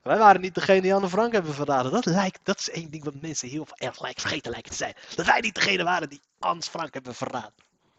Wij 0.05 0.17
waren 0.17 0.41
niet 0.41 0.55
degene 0.55 0.81
die 0.81 0.93
Anne 0.93 1.09
Frank 1.09 1.33
hebben 1.33 1.53
verraden. 1.53 1.91
Dat 1.91 2.05
lijkt, 2.05 2.39
dat 2.43 2.59
is 2.59 2.69
één 2.69 2.89
ding 2.89 3.03
wat 3.03 3.21
mensen 3.21 3.49
heel 3.49 3.67
erg 3.75 4.01
lijkt 4.01 4.21
vergeten 4.21 4.51
lijken 4.51 4.71
te 4.71 4.77
zijn. 4.77 4.93
Dat 5.15 5.25
wij 5.25 5.39
niet 5.39 5.55
degene 5.55 5.83
waren 5.83 6.09
die 6.09 6.21
Anne 6.39 6.61
Frank 6.61 6.93
hebben 6.93 7.15
verraden. 7.15 7.53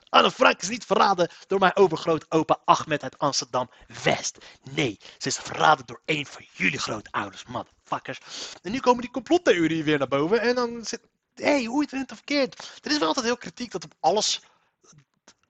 Anne 0.08 0.30
Frank 0.30 0.62
is 0.62 0.68
niet 0.68 0.84
verraden 0.84 1.30
door 1.46 1.58
mijn 1.58 1.76
overgroot 1.76 2.26
opa 2.28 2.58
Ahmed 2.64 3.02
uit 3.02 3.18
Amsterdam 3.18 3.70
West. 4.02 4.38
Nee, 4.70 4.98
ze 5.18 5.28
is 5.28 5.36
verraden 5.36 5.86
door 5.86 6.00
één 6.04 6.26
van 6.26 6.46
jullie 6.52 6.78
grootouders, 6.78 7.44
motherfuckers. 7.44 8.18
En 8.62 8.72
nu 8.72 8.80
komen 8.80 9.00
die 9.00 9.10
complottheorieën 9.10 9.84
weer 9.84 9.98
naar 9.98 10.08
boven. 10.08 10.40
En 10.40 10.54
dan 10.54 10.84
zit. 10.84 11.00
Hé, 11.34 11.44
hey, 11.44 11.64
hoe 11.64 11.80
het 11.80 11.90
went 11.90 12.10
of 12.10 12.16
verkeerd. 12.16 12.80
Er 12.82 12.90
is 12.90 12.98
wel 12.98 13.08
altijd 13.08 13.26
heel 13.26 13.36
kritiek 13.36 13.70
dat 13.70 13.84
op 13.84 13.94
alles. 14.00 14.40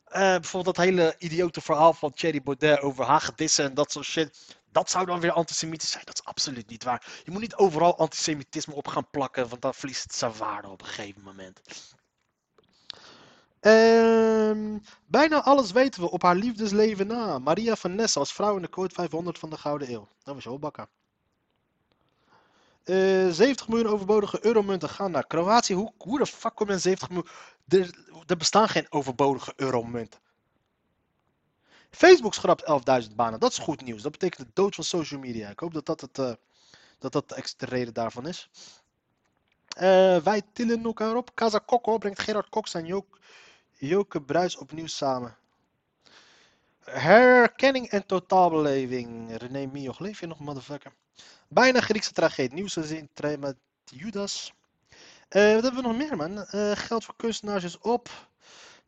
Uh, 0.08 0.12
bijvoorbeeld 0.12 0.76
dat 0.76 0.84
hele 0.84 1.14
idiote 1.18 1.60
verhaal 1.60 1.92
van 1.92 2.12
Thierry 2.12 2.42
Baudet 2.42 2.80
over 2.80 3.04
hagedissen 3.04 3.64
en 3.64 3.74
dat 3.74 3.92
soort 3.92 4.06
shit. 4.06 4.58
Dat 4.76 4.90
zou 4.90 5.06
dan 5.06 5.20
weer 5.20 5.32
antisemitisch 5.32 5.90
zijn. 5.90 6.04
Dat 6.04 6.14
is 6.14 6.24
absoluut 6.24 6.68
niet 6.68 6.84
waar. 6.84 7.20
Je 7.24 7.30
moet 7.30 7.40
niet 7.40 7.54
overal 7.54 7.98
antisemitisme 7.98 8.74
op 8.74 8.88
gaan 8.88 9.10
plakken, 9.10 9.48
want 9.48 9.62
dan 9.62 9.74
verliest 9.74 10.02
het 10.02 10.14
zijn 10.14 10.36
waarde 10.36 10.68
op 10.68 10.80
een 10.80 10.86
gegeven 10.86 11.22
moment. 11.22 11.60
Ehm, 13.60 14.78
bijna 15.06 15.42
alles 15.42 15.72
weten 15.72 16.00
we 16.02 16.10
op 16.10 16.22
haar 16.22 16.34
liefdesleven 16.34 17.06
na. 17.06 17.38
Maria 17.38 17.76
van 17.76 17.94
Nessa 17.94 18.20
als 18.20 18.32
vrouw 18.32 18.56
in 18.56 18.62
de 18.62 18.68
code 18.68 18.94
500 18.94 19.38
van 19.38 19.50
de 19.50 19.58
Gouden 19.58 19.92
Eeuw. 19.92 20.08
Dat 20.22 20.34
was 20.34 20.44
wel 20.44 20.58
bakken. 20.58 20.88
Eh 22.84 23.28
70 23.30 23.68
miljoen 23.68 23.92
overbodige 23.92 24.44
euromunten 24.44 24.88
gaan 24.88 25.10
naar 25.10 25.26
Kroatië. 25.26 25.74
Hoe, 25.74 25.92
hoe 25.98 26.18
de 26.18 26.26
fuck 26.26 26.54
kom 26.54 26.66
je 26.66 26.72
aan 26.72 26.80
70 26.80 27.08
miljoen? 27.08 27.30
Er, 27.68 28.08
er 28.26 28.36
bestaan 28.36 28.68
geen 28.68 28.86
overbodige 28.90 29.52
euromunten. 29.56 30.20
Facebook 31.96 32.34
schrapt 32.34 32.64
11.000 33.08 33.14
banen. 33.14 33.40
Dat 33.40 33.50
is 33.50 33.58
goed 33.58 33.82
nieuws. 33.82 34.02
Dat 34.02 34.12
betekent 34.12 34.46
de 34.46 34.52
dood 34.54 34.74
van 34.74 34.84
social 34.84 35.20
media. 35.20 35.48
Ik 35.48 35.58
hoop 35.58 35.74
dat 35.74 35.86
dat, 35.86 36.00
het, 36.00 36.18
eh, 36.18 36.32
dat, 36.98 37.12
dat 37.12 37.28
de 37.28 37.34
extra 37.34 37.66
reden 37.68 37.94
daarvan 37.94 38.26
is. 38.26 38.50
Eh, 39.68 40.16
wij 40.16 40.42
tillen 40.52 40.84
elkaar 40.84 41.16
op. 41.16 41.34
Casa 41.34 41.58
Kokko 41.58 41.98
brengt 41.98 42.18
Gerard 42.18 42.48
Cox 42.48 42.74
en 42.74 42.86
Jook, 42.86 43.18
Joke 43.72 44.20
Bruis 44.20 44.56
opnieuw 44.56 44.86
samen. 44.86 45.36
Herkenning 46.84 47.88
en 47.88 48.06
totaalbeleving. 48.06 49.36
René 49.36 49.66
Mioch, 49.66 49.98
leef 49.98 50.20
je 50.20 50.26
nog, 50.26 50.38
motherfucker? 50.38 50.92
Bijna 51.48 51.80
Griekse 51.80 52.12
tragedie. 52.12 52.54
Nieuws 52.54 52.72
gezien 52.72 53.10
met 53.38 53.56
Judas. 53.84 54.52
Eh, 55.28 55.54
wat 55.54 55.62
hebben 55.62 55.82
we 55.82 55.88
nog 55.88 55.96
meer, 55.96 56.16
man? 56.16 56.46
Geld 56.76 57.04
voor 57.04 57.16
kunstenaars 57.16 57.64
is 57.64 57.78
op. 57.78 58.10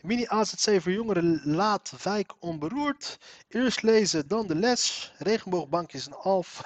Mini 0.02 0.26
AZC 0.26 0.80
voor 0.82 0.92
jongeren 0.92 1.40
laat 1.44 1.92
wijk 2.02 2.32
onberoerd. 2.38 3.18
Eerst 3.48 3.82
lezen, 3.82 4.28
dan 4.28 4.46
de 4.46 4.54
les. 4.54 5.12
Regenboogbankjes 5.18 6.06
en 6.06 6.16
Alf. 6.16 6.62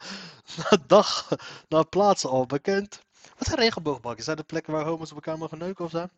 na 0.56 0.78
dag, 0.86 1.28
na 1.68 1.82
plaatsen 1.82 2.30
al 2.30 2.46
bekend. 2.46 3.04
Wat 3.38 3.46
zijn 3.46 3.58
regenboogbankjes? 3.58 4.24
Zijn 4.24 4.36
dat 4.36 4.46
plekken 4.46 4.72
waar 4.72 4.84
homo's 4.84 5.10
op 5.10 5.16
elkaar 5.16 5.38
mogen 5.38 5.58
neuken 5.58 5.84
of 5.84 5.90
zo? 5.90 6.08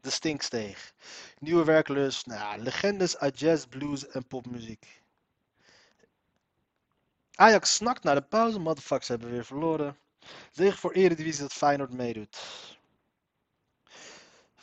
De 0.00 0.10
Stinksteeg. 0.10 0.92
Nieuwe 1.38 1.64
werklust. 1.64 2.26
Nou, 2.26 2.60
legendes 2.60 3.16
uit 3.18 3.38
jazz, 3.38 3.64
blues 3.64 4.08
en 4.08 4.26
popmuziek. 4.26 5.02
Ajax 7.34 7.74
snakt 7.74 8.02
naar 8.02 8.14
de 8.14 8.22
pauze. 8.22 8.58
Motherfuckers 8.58 9.08
hebben 9.08 9.30
weer 9.30 9.44
verloren. 9.44 9.96
Zege 10.52 10.78
voor 10.78 10.92
Eredivisie 10.92 11.42
dat 11.42 11.52
Feyenoord 11.52 11.92
meedoet. 11.92 12.38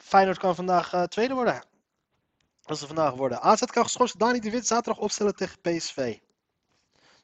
Feyenoord 0.10 0.38
kan 0.38 0.56
vandaag 0.56 0.94
eh, 0.94 1.04
tweede 1.04 1.34
worden. 1.34 1.64
Als 2.64 2.80
ze 2.80 2.88
vandaag 2.88 3.14
worden. 3.14 3.42
AZ 3.42 3.64
kan 3.66 3.84
geschorst 3.84 4.20
Dani 4.20 4.40
de 4.40 4.50
Wit 4.50 4.68
zaterdag 4.68 5.04
opstellen 5.04 5.36
tegen 5.36 5.62
PSV. 5.62 6.18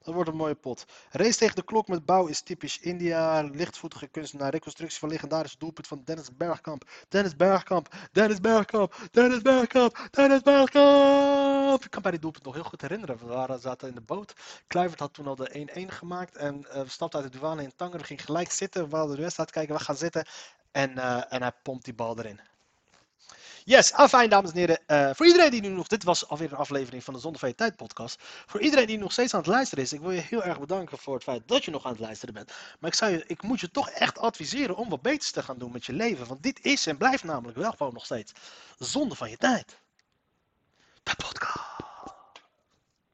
Dat 0.02 0.14
wordt 0.14 0.30
een 0.30 0.36
mooie 0.36 0.56
pot. 0.56 0.86
Race 1.12 1.38
tegen 1.38 1.56
de 1.56 1.64
klok 1.64 1.88
met 1.88 2.06
bouw 2.06 2.28
is 2.28 2.42
typisch 2.42 2.80
India. 2.80 3.42
Lichtvoetige 3.42 4.08
kunstenaar. 4.08 4.52
Reconstructie 4.52 5.00
van 5.00 5.10
legendarisch 5.10 5.58
doelpunt 5.58 5.88
van 5.88 6.02
Dennis 6.06 6.36
Bergkamp. 6.38 6.90
Dennis 7.10 7.36
Bergkamp. 7.36 7.94
Dennis 8.12 8.42
Bergkamp. 8.42 8.96
Dennis 9.12 9.42
Bergkamp. 9.42 10.08
Dennis 10.12 10.42
Bergkamp. 10.42 11.84
Ik 11.84 11.92
kan 11.92 12.02
bij 12.02 12.12
die 12.12 12.20
doelpunt 12.20 12.46
nog 12.46 12.54
heel 12.54 12.64
goed 12.64 12.82
herinneren. 12.82 13.18
We 13.18 13.58
zaten 13.60 13.88
in 13.88 13.96
de 13.96 14.02
boot. 14.02 14.34
Kluivert 14.68 15.00
had 15.00 15.14
toen 15.14 15.28
al 15.28 15.36
de 15.36 15.68
1-1 15.74 15.94
gemaakt. 15.94 16.36
En 16.38 16.66
eh, 16.70 16.82
we 16.82 16.90
stapten 16.90 17.22
uit 17.22 17.32
de 17.32 17.40
douane 17.40 17.64
in 17.64 17.76
Tanger. 17.76 18.06
Ging 18.06 18.26
gelijk 18.26 18.52
zitten. 18.52 18.90
We 18.90 18.96
hadden 18.96 19.16
de 19.16 19.22
wedstrijd 19.22 19.52
kijken. 19.52 19.76
We 19.76 19.82
gaan 19.82 19.98
zitten. 19.98 20.26
En, 20.72 20.98
eh, 20.98 21.34
en 21.34 21.42
hij 21.42 21.52
pompt 21.64 21.86
die 21.86 21.94
bal 21.94 22.20
erin. 22.20 22.54
Yes, 23.68 23.94
afijn 23.94 24.30
dames 24.30 24.52
en 24.52 24.58
heren. 24.58 24.80
Eh, 24.86 25.10
voor 25.14 25.26
iedereen 25.26 25.52
die 25.52 25.62
nu 25.62 25.68
nog, 25.68 25.88
dit 25.88 26.04
was 26.04 26.28
alweer 26.28 26.52
een 26.52 26.58
aflevering 26.58 27.04
van 27.04 27.14
de 27.14 27.20
Zonder 27.20 27.40
van 27.40 27.50
je 27.50 27.56
Tijd 27.56 27.76
podcast. 27.76 28.22
Voor 28.22 28.62
iedereen 28.62 28.88
die 28.88 28.98
nog 28.98 29.12
steeds 29.12 29.34
aan 29.34 29.40
het 29.40 29.50
luisteren 29.50 29.84
is, 29.84 29.94
ik 29.94 30.00
wil 30.00 30.12
je 30.12 30.22
heel 30.22 30.44
erg 30.44 30.60
bedanken 30.60 30.98
voor 30.98 31.14
het 31.14 31.24
feit 31.24 31.42
dat 31.46 31.66
je 31.66 31.72
nog 31.72 31.86
aan 31.86 31.92
het 31.92 32.00
luisteren 32.00 32.34
bent. 32.34 32.52
Maar 32.80 32.90
ik, 32.90 32.96
zou 32.96 33.12
je, 33.12 33.24
ik 33.28 33.42
moet 33.42 33.60
je 33.60 33.72
toch 33.72 33.90
echt 33.90 34.20
adviseren 34.20 34.76
om 34.76 34.90
wat 34.90 35.02
beters 35.02 35.32
te 35.32 35.44
gaan 35.44 35.58
doen 35.58 35.72
met 35.72 35.86
je 35.86 35.94
leven. 35.94 36.28
Want 36.28 36.44
dit 36.44 36.60
is 36.66 36.88
en 36.88 36.98
blijft 36.98 37.24
namelijk 37.24 37.58
wel 37.58 37.72
gewoon 37.72 37.94
nog 37.94 38.06
steeds 38.06 38.32
zonde 38.78 39.16
van 39.16 39.30
je 39.30 39.38
tijd. 39.38 39.80
De 41.04 41.16
podcast. 41.16 41.75